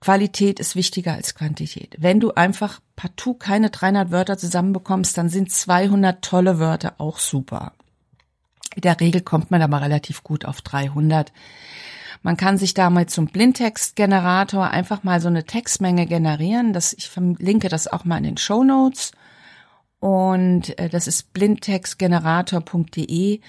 Qualität 0.00 0.60
ist 0.60 0.76
wichtiger 0.76 1.12
als 1.12 1.34
Quantität. 1.34 1.96
Wenn 1.98 2.20
du 2.20 2.32
einfach 2.32 2.80
partout 2.96 3.34
keine 3.34 3.68
300 3.70 4.10
Wörter 4.10 4.38
zusammenbekommst, 4.38 5.18
dann 5.18 5.28
sind 5.28 5.52
200 5.52 6.22
tolle 6.22 6.58
Wörter 6.58 6.94
auch 6.98 7.18
super. 7.18 7.74
In 8.76 8.82
der 8.82 9.00
Regel 9.00 9.20
kommt 9.20 9.50
man 9.50 9.62
aber 9.62 9.82
relativ 9.82 10.22
gut 10.22 10.46
auf 10.46 10.62
300. 10.62 11.32
Man 12.22 12.36
kann 12.36 12.56
sich 12.56 12.74
damit 12.74 13.10
zum 13.10 13.26
Blindtextgenerator 13.26 14.70
einfach 14.70 15.02
mal 15.02 15.20
so 15.20 15.26
eine 15.28 15.44
Textmenge 15.44 16.06
generieren. 16.06 16.72
Das, 16.72 16.92
ich 16.92 17.08
verlinke 17.08 17.68
das 17.68 17.88
auch 17.88 18.04
mal 18.04 18.18
in 18.18 18.24
den 18.24 18.36
Show 18.36 18.62
Notes. 18.64 19.12
Und 19.98 20.78
äh, 20.78 20.88
das 20.88 21.06
ist 21.06 21.32
blindtextgenerator.de 21.34 23.40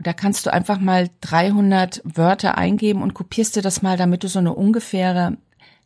und 0.00 0.06
da 0.06 0.14
kannst 0.14 0.46
du 0.46 0.50
einfach 0.50 0.80
mal 0.80 1.10
300 1.20 2.00
Wörter 2.04 2.56
eingeben 2.56 3.02
und 3.02 3.12
kopierst 3.12 3.54
dir 3.54 3.60
das 3.60 3.82
mal, 3.82 3.98
damit 3.98 4.24
du 4.24 4.28
so 4.28 4.38
eine 4.38 4.54
ungefähre 4.54 5.36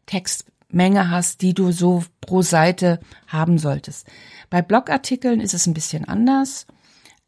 Textmenge 0.06 1.10
hast, 1.10 1.42
die 1.42 1.52
du 1.52 1.72
so 1.72 2.04
pro 2.20 2.40
Seite 2.40 3.00
haben 3.26 3.58
solltest. 3.58 4.06
Bei 4.50 4.62
Blogartikeln 4.62 5.40
ist 5.40 5.52
es 5.52 5.66
ein 5.66 5.74
bisschen 5.74 6.04
anders. 6.04 6.68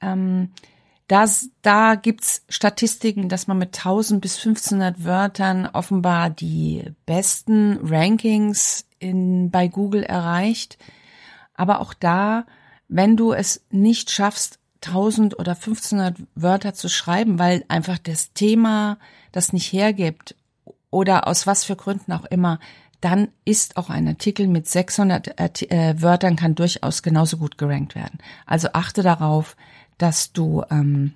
Ähm, 0.01 0.53
das, 1.09 1.51
da 1.63 1.97
gibt's 1.97 2.45
Statistiken, 2.49 3.29
dass 3.29 3.49
man 3.49 3.59
mit 3.59 3.77
1000 3.77 4.21
bis 4.21 4.37
1500 4.37 5.03
Wörtern 5.03 5.67
offenbar 5.67 6.31
die 6.31 6.85
besten 7.05 7.81
Rankings 7.83 8.87
in, 9.01 9.51
bei 9.51 9.67
Google 9.67 10.05
erreicht. 10.05 10.79
Aber 11.53 11.81
auch 11.81 11.95
da, 11.95 12.47
wenn 12.87 13.17
du 13.17 13.33
es 13.33 13.65
nicht 13.73 14.13
schaffst, 14.13 14.61
1000 14.87 15.39
oder 15.39 15.53
1500 15.53 16.17
Wörter 16.35 16.75
zu 16.75 16.89
schreiben, 16.89 17.39
weil 17.39 17.65
einfach 17.69 17.99
das 17.99 18.33
Thema 18.33 18.99
das 19.33 19.53
nicht 19.53 19.73
hergibt 19.73 20.35
oder 20.91 21.27
aus 21.27 21.47
was 21.47 21.65
für 21.65 21.77
Gründen 21.77 22.13
auch 22.13 22.25
immer, 22.25 22.59
dann 23.01 23.29
ist 23.45 23.77
auch 23.77 23.91
ein 23.91 24.09
Artikel 24.09 24.49
mit 24.49 24.67
600 24.69 25.39
äh, 25.71 26.01
Wörtern 26.01 26.37
kann 26.37 26.55
durchaus 26.55 27.03
genauso 27.03 27.37
gut 27.37 27.59
gerankt 27.59 27.95
werden. 27.95 28.19
Also 28.47 28.69
achte 28.73 29.03
darauf, 29.03 29.57
dass 29.99 30.33
du 30.33 30.65
ähm, 30.71 31.13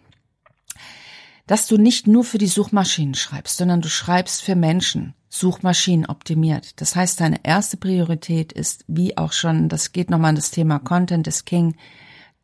dass 1.50 1.66
du 1.66 1.78
nicht 1.78 2.06
nur 2.06 2.22
für 2.22 2.38
die 2.38 2.46
Suchmaschinen 2.46 3.16
schreibst, 3.16 3.56
sondern 3.56 3.80
du 3.80 3.88
schreibst 3.88 4.42
für 4.42 4.54
Menschen, 4.54 5.14
Suchmaschinen 5.28 6.06
optimiert. 6.06 6.80
Das 6.80 6.94
heißt, 6.94 7.20
deine 7.20 7.40
erste 7.42 7.76
Priorität 7.76 8.52
ist, 8.52 8.84
wie 8.86 9.18
auch 9.18 9.32
schon, 9.32 9.68
das 9.68 9.90
geht 9.90 10.10
nochmal 10.10 10.28
an 10.28 10.36
das 10.36 10.52
Thema 10.52 10.78
Content 10.78 11.26
is 11.26 11.44
King, 11.44 11.74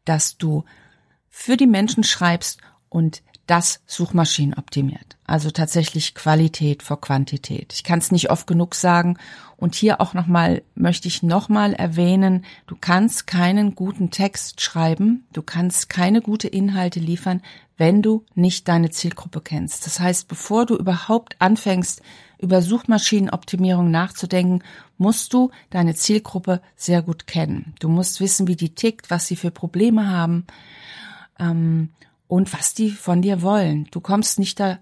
dass 0.04 0.38
du 0.38 0.64
für 1.38 1.58
die 1.58 1.66
Menschen 1.66 2.02
schreibst 2.02 2.60
und 2.88 3.22
das 3.46 3.80
Suchmaschinen 3.86 4.58
optimiert. 4.58 5.18
Also 5.26 5.50
tatsächlich 5.50 6.14
Qualität 6.14 6.82
vor 6.82 7.00
Quantität. 7.00 7.74
Ich 7.74 7.84
kann 7.84 7.98
es 7.98 8.10
nicht 8.10 8.30
oft 8.30 8.46
genug 8.46 8.74
sagen. 8.74 9.18
Und 9.58 9.74
hier 9.74 10.00
auch 10.00 10.14
nochmal 10.14 10.62
möchte 10.74 11.08
ich 11.08 11.22
nochmal 11.22 11.74
erwähnen, 11.74 12.44
du 12.66 12.74
kannst 12.80 13.26
keinen 13.26 13.74
guten 13.74 14.10
Text 14.10 14.62
schreiben, 14.62 15.26
du 15.34 15.42
kannst 15.42 15.90
keine 15.90 16.22
gute 16.22 16.48
Inhalte 16.48 17.00
liefern, 17.00 17.42
wenn 17.76 18.00
du 18.00 18.24
nicht 18.34 18.66
deine 18.66 18.90
Zielgruppe 18.90 19.42
kennst. 19.42 19.84
Das 19.84 20.00
heißt, 20.00 20.28
bevor 20.28 20.64
du 20.64 20.74
überhaupt 20.74 21.36
anfängst, 21.38 22.00
über 22.38 22.62
Suchmaschinenoptimierung 22.62 23.90
nachzudenken, 23.90 24.64
musst 24.96 25.34
du 25.34 25.50
deine 25.70 25.94
Zielgruppe 25.94 26.62
sehr 26.76 27.02
gut 27.02 27.26
kennen. 27.26 27.74
Du 27.78 27.88
musst 27.88 28.20
wissen, 28.20 28.48
wie 28.48 28.56
die 28.56 28.74
tickt, 28.74 29.10
was 29.10 29.26
sie 29.26 29.36
für 29.36 29.50
Probleme 29.50 30.10
haben 30.10 30.46
ähm, 31.38 31.90
und 32.28 32.52
was 32.52 32.74
die 32.74 32.90
von 32.90 33.22
dir 33.22 33.42
wollen. 33.42 33.88
Du 33.90 34.00
kommst 34.00 34.38
nicht 34.38 34.58
da, 34.60 34.78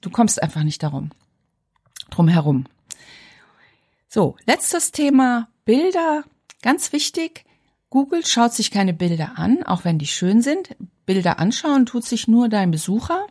du 0.00 0.10
kommst 0.10 0.42
einfach 0.42 0.62
nicht 0.62 0.82
darum, 0.82 1.10
drum 2.10 2.28
herum. 2.28 2.66
So, 4.08 4.36
letztes 4.46 4.92
Thema 4.92 5.48
Bilder, 5.64 6.24
ganz 6.62 6.92
wichtig. 6.92 7.44
Google 7.88 8.24
schaut 8.24 8.52
sich 8.52 8.70
keine 8.70 8.94
Bilder 8.94 9.32
an, 9.36 9.62
auch 9.62 9.84
wenn 9.84 9.98
die 9.98 10.06
schön 10.06 10.42
sind. 10.42 10.76
Bilder 11.06 11.38
anschauen 11.38 11.86
tut 11.86 12.04
sich 12.04 12.28
nur 12.28 12.48
dein 12.48 12.70
Besucher. 12.70 13.26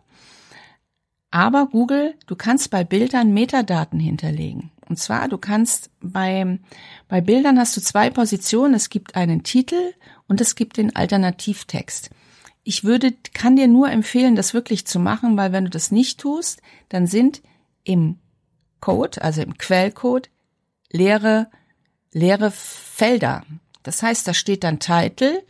Aber 1.32 1.67
Google, 1.67 2.15
du 2.28 2.36
kannst 2.36 2.72
bei 2.72 2.84
Bildern 2.84 3.34
Metadaten 3.34 4.00
hinterlegen. 4.00 4.72
Und 4.89 4.98
zwar, 4.98 5.30
du 5.30 5.38
kannst 5.38 5.89
bei, 6.02 6.60
bei 7.08 7.22
Bildern 7.22 7.58
hast 7.58 7.78
du 7.78 7.82
zwei 7.82 8.10
Positionen. 8.10 8.74
Es 8.74 8.89
gibt 8.89 9.15
einen 9.15 9.44
Titel 9.44 9.94
und 10.28 10.41
es 10.41 10.56
gibt 10.56 10.78
den 10.78 10.96
Alternativtext. 10.96 12.10
Ich 12.63 12.84
würde, 12.84 13.13
kann 13.34 13.56
dir 13.56 13.67
nur 13.67 13.89
empfehlen, 13.89 14.36
das 14.36 14.54
wirklich 14.54 14.86
zu 14.86 15.00
machen, 15.00 15.36
weil 15.38 15.52
wenn 15.52 15.65
du 15.65 15.69
das 15.69 15.91
nicht 15.91 16.19
tust, 16.19 16.62
dann 16.89 17.08
sind 17.08 17.41
im 17.84 18.19
Code, 18.80 19.21
also 19.21 19.41
im 19.41 19.58
Quellcode, 19.58 20.30
leere, 20.91 21.50
leere 22.12 22.52
Felder. 22.52 23.43
Das 23.84 24.04
heißt, 24.04 24.28
da 24.28 24.34
steht 24.34 24.63
dann 24.63 24.80
Titel 24.80 25.41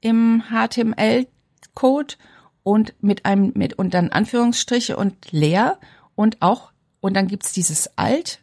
im 0.00 0.44
HTML-Code 0.48 2.14
und 2.62 2.94
mit 3.00 3.24
einem 3.24 3.52
mit 3.54 3.74
und 3.78 3.94
dann 3.94 4.10
Anführungsstriche 4.10 4.96
und 4.96 5.32
leer 5.32 5.78
und 6.14 6.40
auch 6.40 6.72
und 7.00 7.14
dann 7.14 7.28
gibt's 7.28 7.52
dieses 7.52 7.96
alt 7.96 8.40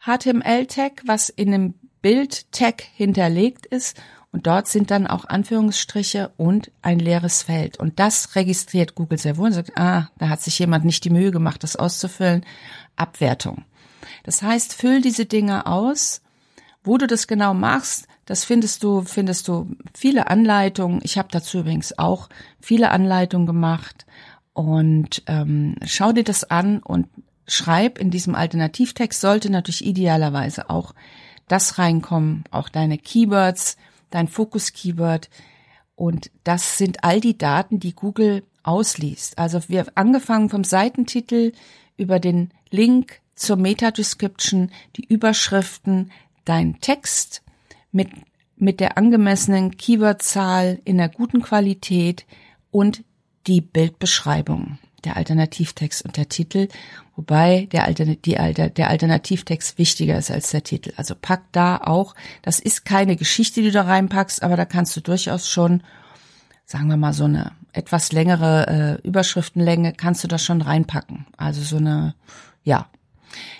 HTML 0.00 0.66
Tag, 0.66 1.02
was 1.06 1.28
in 1.28 1.54
einem 1.54 1.74
Bild 2.02 2.50
Tag 2.52 2.82
hinterlegt 2.82 3.66
ist 3.66 4.00
und 4.34 4.48
dort 4.48 4.66
sind 4.66 4.90
dann 4.90 5.06
auch 5.06 5.26
Anführungsstriche 5.26 6.32
und 6.36 6.72
ein 6.82 6.98
leeres 6.98 7.44
Feld 7.44 7.78
und 7.78 8.00
das 8.00 8.34
registriert 8.34 8.96
Google 8.96 9.16
sehr 9.16 9.36
wohl 9.36 9.46
und 9.46 9.52
sagt, 9.52 9.78
ah, 9.78 10.08
da 10.18 10.28
hat 10.28 10.42
sich 10.42 10.58
jemand 10.58 10.84
nicht 10.84 11.04
die 11.04 11.10
Mühe 11.10 11.30
gemacht, 11.30 11.62
das 11.62 11.76
auszufüllen. 11.76 12.44
Abwertung. 12.96 13.62
Das 14.24 14.42
heißt, 14.42 14.74
füll 14.74 15.00
diese 15.00 15.24
Dinge 15.26 15.66
aus. 15.66 16.20
Wo 16.82 16.98
du 16.98 17.06
das 17.06 17.28
genau 17.28 17.54
machst, 17.54 18.08
das 18.26 18.44
findest 18.44 18.82
du, 18.82 19.02
findest 19.02 19.46
du 19.46 19.70
viele 19.94 20.26
Anleitungen. 20.26 20.98
Ich 21.04 21.16
habe 21.16 21.28
dazu 21.30 21.58
übrigens 21.58 21.96
auch 21.96 22.28
viele 22.60 22.90
Anleitungen 22.90 23.46
gemacht. 23.46 24.04
Und 24.52 25.22
ähm, 25.28 25.76
schau 25.86 26.10
dir 26.10 26.24
das 26.24 26.42
an 26.42 26.80
und 26.80 27.06
schreib 27.46 27.98
in 27.98 28.10
diesem 28.10 28.34
Alternativtext 28.34 29.20
sollte 29.20 29.48
natürlich 29.48 29.86
idealerweise 29.86 30.70
auch 30.70 30.92
das 31.46 31.78
reinkommen, 31.78 32.42
auch 32.50 32.68
deine 32.68 32.98
Keywords, 32.98 33.76
dein 34.14 34.28
Fokus-Keyword. 34.28 35.28
Und 35.96 36.30
das 36.44 36.78
sind 36.78 37.04
all 37.04 37.20
die 37.20 37.36
Daten, 37.36 37.80
die 37.80 37.94
Google 37.94 38.44
ausliest. 38.62 39.38
Also 39.38 39.60
wir 39.68 39.86
angefangen 39.96 40.48
vom 40.48 40.64
Seitentitel 40.64 41.52
über 41.96 42.18
den 42.20 42.50
Link 42.70 43.20
zur 43.34 43.56
Meta-Description, 43.56 44.70
die 44.96 45.04
Überschriften, 45.04 46.12
dein 46.44 46.80
Text, 46.80 47.42
mit, 47.90 48.08
mit 48.56 48.80
der 48.80 48.96
angemessenen 48.96 49.76
Keywordzahl 49.76 50.80
in 50.84 50.98
der 50.98 51.08
guten 51.08 51.42
Qualität 51.42 52.24
und 52.70 53.04
die 53.46 53.60
Bildbeschreibung, 53.60 54.78
der 55.04 55.16
Alternativtext 55.16 56.04
und 56.04 56.16
der 56.16 56.28
Titel, 56.28 56.68
wobei 57.16 57.68
der, 57.72 57.84
Altern 57.84 58.16
die 58.24 58.38
Alter 58.38 58.70
der 58.70 58.90
Alternativtext 58.90 59.78
wichtiger 59.78 60.18
ist 60.18 60.30
als 60.30 60.50
der 60.50 60.64
Titel. 60.64 60.92
Also 60.96 61.14
pack 61.20 61.42
da 61.52 61.78
auch, 61.78 62.14
das 62.42 62.58
ist 62.58 62.84
keine 62.84 63.16
Geschichte, 63.16 63.60
die 63.60 63.68
du 63.68 63.72
da 63.72 63.82
reinpackst, 63.82 64.42
aber 64.42 64.56
da 64.56 64.64
kannst 64.64 64.96
du 64.96 65.00
durchaus 65.00 65.48
schon, 65.48 65.82
sagen 66.66 66.88
wir 66.88 66.96
mal, 66.96 67.12
so 67.12 67.24
eine 67.24 67.52
etwas 67.72 68.12
längere 68.12 69.00
äh, 69.02 69.06
Überschriftenlänge 69.06 69.92
kannst 69.92 70.22
du 70.24 70.28
da 70.28 70.38
schon 70.38 70.62
reinpacken. 70.62 71.26
Also 71.36 71.62
so 71.62 71.76
eine, 71.76 72.14
ja, 72.62 72.88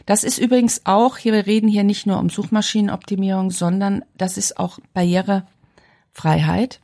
das 0.06 0.24
ist 0.24 0.38
übrigens 0.38 0.82
auch, 0.84 1.16
hier, 1.16 1.32
wir 1.32 1.46
reden 1.46 1.68
hier 1.68 1.84
nicht 1.84 2.06
nur 2.06 2.18
um 2.18 2.30
Suchmaschinenoptimierung, 2.30 3.50
sondern 3.50 4.04
das 4.16 4.38
ist 4.38 4.58
auch 4.58 4.78
Barrierefreiheit. 4.92 6.80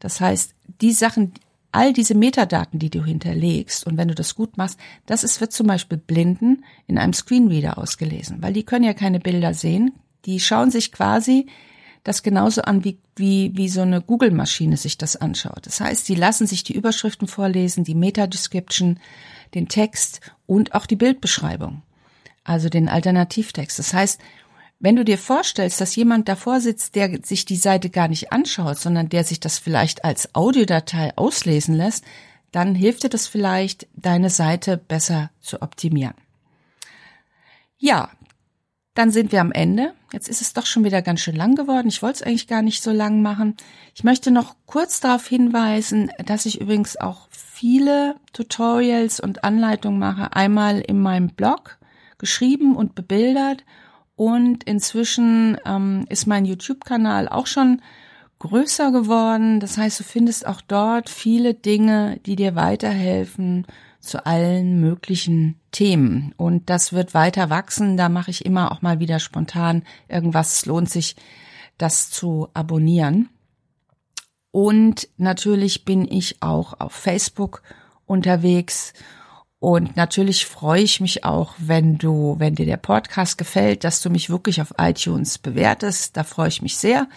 Das 0.00 0.20
heißt, 0.20 0.54
die 0.80 0.92
Sachen, 0.92 1.32
all 1.74 1.92
diese 1.92 2.14
Metadaten, 2.14 2.78
die 2.78 2.90
du 2.90 3.04
hinterlegst, 3.04 3.86
und 3.86 3.96
wenn 3.96 4.08
du 4.08 4.14
das 4.14 4.34
gut 4.34 4.56
machst, 4.56 4.78
das 5.06 5.24
ist, 5.24 5.40
wird 5.40 5.52
zum 5.52 5.66
Beispiel 5.66 5.98
Blinden 5.98 6.64
in 6.86 6.98
einem 6.98 7.12
Screenreader 7.12 7.78
ausgelesen, 7.78 8.42
weil 8.42 8.52
die 8.52 8.64
können 8.64 8.84
ja 8.84 8.94
keine 8.94 9.20
Bilder 9.20 9.54
sehen. 9.54 9.92
Die 10.24 10.40
schauen 10.40 10.70
sich 10.70 10.92
quasi 10.92 11.46
das 12.04 12.22
genauso 12.22 12.62
an, 12.62 12.84
wie, 12.84 12.98
wie, 13.16 13.52
wie 13.54 13.68
so 13.68 13.80
eine 13.80 14.00
Google-Maschine 14.02 14.76
sich 14.76 14.98
das 14.98 15.16
anschaut. 15.16 15.66
Das 15.66 15.80
heißt, 15.80 16.08
die 16.08 16.14
lassen 16.14 16.46
sich 16.46 16.62
die 16.64 16.74
Überschriften 16.74 17.28
vorlesen, 17.28 17.82
die 17.82 17.94
Meta-Description, 17.94 19.00
den 19.54 19.68
Text 19.68 20.20
und 20.46 20.74
auch 20.74 20.86
die 20.86 20.96
Bildbeschreibung 20.96 21.82
also 22.44 22.68
den 22.68 22.88
Alternativtext. 22.88 23.78
Das 23.78 23.92
heißt, 23.94 24.20
wenn 24.84 24.96
du 24.96 25.04
dir 25.04 25.16
vorstellst, 25.16 25.80
dass 25.80 25.96
jemand 25.96 26.28
davor 26.28 26.60
sitzt, 26.60 26.94
der 26.94 27.24
sich 27.24 27.46
die 27.46 27.56
Seite 27.56 27.88
gar 27.88 28.06
nicht 28.06 28.32
anschaut, 28.32 28.78
sondern 28.78 29.08
der 29.08 29.24
sich 29.24 29.40
das 29.40 29.58
vielleicht 29.58 30.04
als 30.04 30.34
Audiodatei 30.34 31.16
auslesen 31.16 31.74
lässt, 31.74 32.04
dann 32.52 32.74
hilft 32.74 33.02
dir 33.02 33.08
das 33.08 33.26
vielleicht, 33.26 33.88
deine 33.96 34.28
Seite 34.28 34.76
besser 34.76 35.30
zu 35.40 35.62
optimieren. 35.62 36.12
Ja, 37.78 38.10
dann 38.92 39.10
sind 39.10 39.32
wir 39.32 39.40
am 39.40 39.52
Ende. 39.52 39.94
Jetzt 40.12 40.28
ist 40.28 40.42
es 40.42 40.52
doch 40.52 40.66
schon 40.66 40.84
wieder 40.84 41.00
ganz 41.00 41.20
schön 41.20 41.34
lang 41.34 41.54
geworden. 41.54 41.88
Ich 41.88 42.02
wollte 42.02 42.16
es 42.16 42.22
eigentlich 42.22 42.46
gar 42.46 42.60
nicht 42.60 42.82
so 42.82 42.90
lang 42.90 43.22
machen. 43.22 43.56
Ich 43.94 44.04
möchte 44.04 44.30
noch 44.30 44.54
kurz 44.66 45.00
darauf 45.00 45.26
hinweisen, 45.26 46.12
dass 46.26 46.44
ich 46.44 46.60
übrigens 46.60 46.98
auch 46.98 47.28
viele 47.30 48.16
Tutorials 48.34 49.18
und 49.18 49.44
Anleitungen 49.44 49.98
mache. 49.98 50.36
Einmal 50.36 50.80
in 50.80 51.00
meinem 51.00 51.28
Blog 51.28 51.78
geschrieben 52.18 52.76
und 52.76 52.94
bebildert. 52.94 53.64
Und 54.16 54.64
inzwischen 54.64 55.58
ähm, 55.66 56.04
ist 56.08 56.26
mein 56.26 56.44
YouTube-Kanal 56.44 57.28
auch 57.28 57.46
schon 57.46 57.82
größer 58.38 58.92
geworden. 58.92 59.60
Das 59.60 59.78
heißt, 59.78 60.00
du 60.00 60.04
findest 60.04 60.46
auch 60.46 60.60
dort 60.60 61.08
viele 61.08 61.54
Dinge, 61.54 62.20
die 62.26 62.36
dir 62.36 62.54
weiterhelfen 62.54 63.66
zu 64.00 64.24
allen 64.26 64.80
möglichen 64.80 65.58
Themen. 65.72 66.34
Und 66.36 66.68
das 66.70 66.92
wird 66.92 67.14
weiter 67.14 67.50
wachsen. 67.50 67.96
Da 67.96 68.08
mache 68.08 68.30
ich 68.30 68.44
immer 68.44 68.70
auch 68.70 68.82
mal 68.82 69.00
wieder 69.00 69.18
spontan 69.18 69.82
irgendwas. 70.08 70.52
Es 70.52 70.66
lohnt 70.66 70.90
sich, 70.90 71.16
das 71.78 72.10
zu 72.10 72.48
abonnieren. 72.54 73.30
Und 74.50 75.08
natürlich 75.16 75.84
bin 75.84 76.06
ich 76.06 76.40
auch 76.40 76.78
auf 76.78 76.92
Facebook 76.92 77.62
unterwegs 78.06 78.92
und 79.64 79.96
natürlich 79.96 80.44
freue 80.44 80.82
ich 80.82 81.00
mich 81.00 81.24
auch, 81.24 81.54
wenn 81.56 81.96
du, 81.96 82.36
wenn 82.38 82.54
dir 82.54 82.66
der 82.66 82.76
Podcast 82.76 83.38
gefällt, 83.38 83.82
dass 83.82 84.02
du 84.02 84.10
mich 84.10 84.28
wirklich 84.28 84.60
auf 84.60 84.74
iTunes 84.76 85.38
bewertest. 85.38 86.18
Da 86.18 86.22
freue 86.22 86.48
ich 86.48 86.60
mich 86.60 86.76
sehr, 86.76 87.08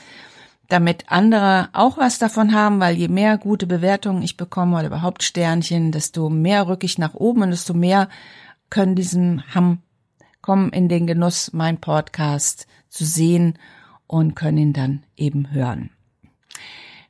damit 0.69 1.03
andere 1.09 1.67
auch 1.73 1.97
was 1.97 2.19
davon 2.19 2.53
haben, 2.53 2.79
weil 2.79 2.95
je 2.95 3.09
mehr 3.09 3.37
gute 3.37 3.67
Bewertungen 3.67 4.21
ich 4.21 4.37
bekomme 4.37 4.77
oder 4.77 4.87
überhaupt 4.87 5.23
Sternchen, 5.23 5.91
desto 5.91 6.29
mehr 6.29 6.69
rücke 6.69 6.85
ich 6.85 6.97
nach 6.97 7.15
oben 7.15 7.41
und 7.41 7.51
desto 7.51 7.73
mehr 7.73 8.07
können 8.69 8.95
diesen 8.95 9.43
haben, 9.53 9.81
kommen 10.39 10.69
in 10.69 10.87
den 10.87 11.05
Genuss, 11.05 11.51
mein 11.51 11.81
Podcast 11.81 12.65
zu 12.87 13.03
sehen 13.03 13.59
und 14.07 14.37
können 14.37 14.57
ihn 14.57 14.71
dann 14.71 15.03
eben 15.17 15.51
hören. 15.51 15.89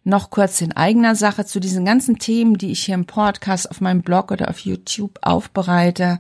Noch 0.08 0.30
kurz 0.30 0.62
in 0.62 0.72
eigener 0.72 1.16
Sache 1.16 1.44
zu 1.44 1.60
diesen 1.60 1.84
ganzen 1.84 2.18
Themen, 2.18 2.58
die 2.58 2.72
ich 2.72 2.86
hier 2.86 2.96
im 2.96 3.08
Podcast 3.08 3.70
auf 3.70 3.82
meinem 3.82 4.04
Blog 4.04 4.32
oder 4.32 4.48
auf 4.48 4.60
YouTube 4.60 5.20
aufbereite, 5.22 6.18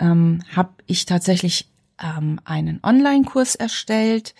ähm, 0.00 0.42
habe 0.56 0.70
ich 0.86 1.06
tatsächlich 1.06 1.70
ähm, 2.02 2.40
einen 2.44 2.80
Online-Kurs 2.82 3.54
erstellt, 3.54 4.34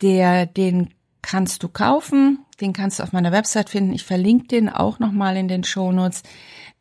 der 0.00 0.46
den 0.46 0.94
kannst 1.22 1.64
du 1.64 1.68
kaufen, 1.68 2.38
den 2.60 2.72
kannst 2.72 3.00
du 3.00 3.02
auf 3.02 3.10
meiner 3.10 3.32
Website 3.32 3.68
finden. 3.68 3.94
Ich 3.94 4.04
verlinke 4.04 4.46
den 4.46 4.68
auch 4.68 5.00
nochmal 5.00 5.36
in 5.36 5.48
den 5.48 5.64
Shownotes. 5.64 6.22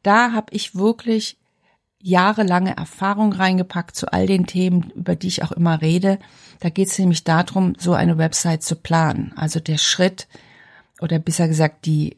Da 0.03 0.33
habe 0.33 0.53
ich 0.53 0.75
wirklich 0.75 1.39
jahrelange 1.99 2.77
Erfahrung 2.77 3.33
reingepackt 3.33 3.95
zu 3.95 4.13
all 4.13 4.27
den 4.27 4.45
Themen, 4.45 4.91
über 4.93 5.15
die 5.15 5.29
ich 5.29 5.41
auch 5.41 5.51
immer 5.51 5.81
rede. 5.81 6.19
Da 6.59 6.69
geht 6.69 6.89
es 6.89 6.99
nämlich 6.99 7.23
darum, 7.23 7.73
so 7.79 7.93
eine 7.93 8.19
Website 8.19 8.61
zu 8.61 8.75
planen. 8.75 9.33
Also 9.35 9.59
der 9.59 9.79
Schritt, 9.79 10.27
oder 11.01 11.19
besser 11.19 11.47
gesagt 11.47 11.85
die 11.85 12.17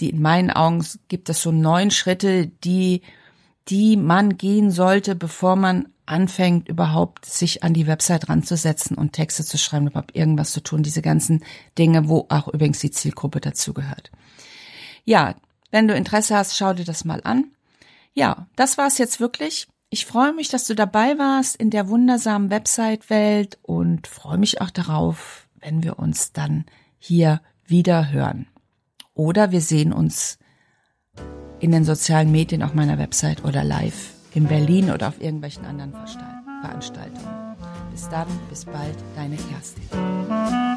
die 0.00 0.10
in 0.10 0.20
meinen 0.20 0.50
Augen 0.50 0.84
gibt 1.08 1.28
es 1.28 1.42
so 1.42 1.52
neun 1.52 1.90
Schritte, 1.90 2.46
die, 2.46 3.02
die 3.68 3.96
man 3.96 4.36
gehen 4.36 4.70
sollte, 4.70 5.14
bevor 5.14 5.56
man 5.56 5.88
anfängt, 6.06 6.68
überhaupt 6.68 7.26
sich 7.26 7.62
an 7.62 7.74
die 7.74 7.86
Website 7.86 8.28
ranzusetzen 8.28 8.96
und 8.96 9.12
Texte 9.12 9.44
zu 9.44 9.56
schreiben, 9.56 9.86
überhaupt 9.86 10.16
irgendwas 10.16 10.50
zu 10.50 10.60
tun. 10.60 10.82
Diese 10.82 11.02
ganzen 11.02 11.44
Dinge, 11.78 12.08
wo 12.08 12.26
auch 12.28 12.48
übrigens 12.48 12.80
die 12.80 12.90
Zielgruppe 12.90 13.40
dazugehört. 13.40 14.10
Ja, 15.04 15.36
wenn 15.70 15.88
du 15.88 15.94
Interesse 15.94 16.36
hast, 16.36 16.56
schau 16.56 16.74
dir 16.74 16.84
das 16.84 17.04
mal 17.04 17.20
an. 17.24 17.52
Ja, 18.14 18.48
das 18.56 18.78
war's 18.78 18.98
jetzt 18.98 19.20
wirklich. 19.20 19.68
Ich 19.88 20.06
freue 20.06 20.32
mich, 20.32 20.48
dass 20.48 20.66
du 20.66 20.74
dabei 20.74 21.18
warst 21.18 21.56
in 21.56 21.70
der 21.70 21.88
wundersamen 21.88 22.50
Website-Welt 22.50 23.58
und 23.62 24.06
freue 24.06 24.38
mich 24.38 24.60
auch 24.60 24.70
darauf, 24.70 25.46
wenn 25.60 25.82
wir 25.82 25.98
uns 25.98 26.32
dann 26.32 26.64
hier 26.98 27.40
wieder 27.66 28.10
hören. 28.10 28.46
Oder 29.14 29.52
wir 29.52 29.60
sehen 29.60 29.92
uns 29.92 30.38
in 31.60 31.70
den 31.70 31.84
sozialen 31.84 32.32
Medien 32.32 32.62
auf 32.62 32.74
meiner 32.74 32.98
Website 32.98 33.44
oder 33.44 33.62
live 33.62 34.14
in 34.34 34.46
Berlin 34.46 34.90
oder 34.90 35.08
auf 35.08 35.20
irgendwelchen 35.20 35.64
anderen 35.64 35.92
Veranstaltungen. 36.62 37.56
Bis 37.90 38.08
dann, 38.08 38.26
bis 38.48 38.64
bald, 38.64 38.96
deine 39.14 39.36
Kerstin. 39.36 40.71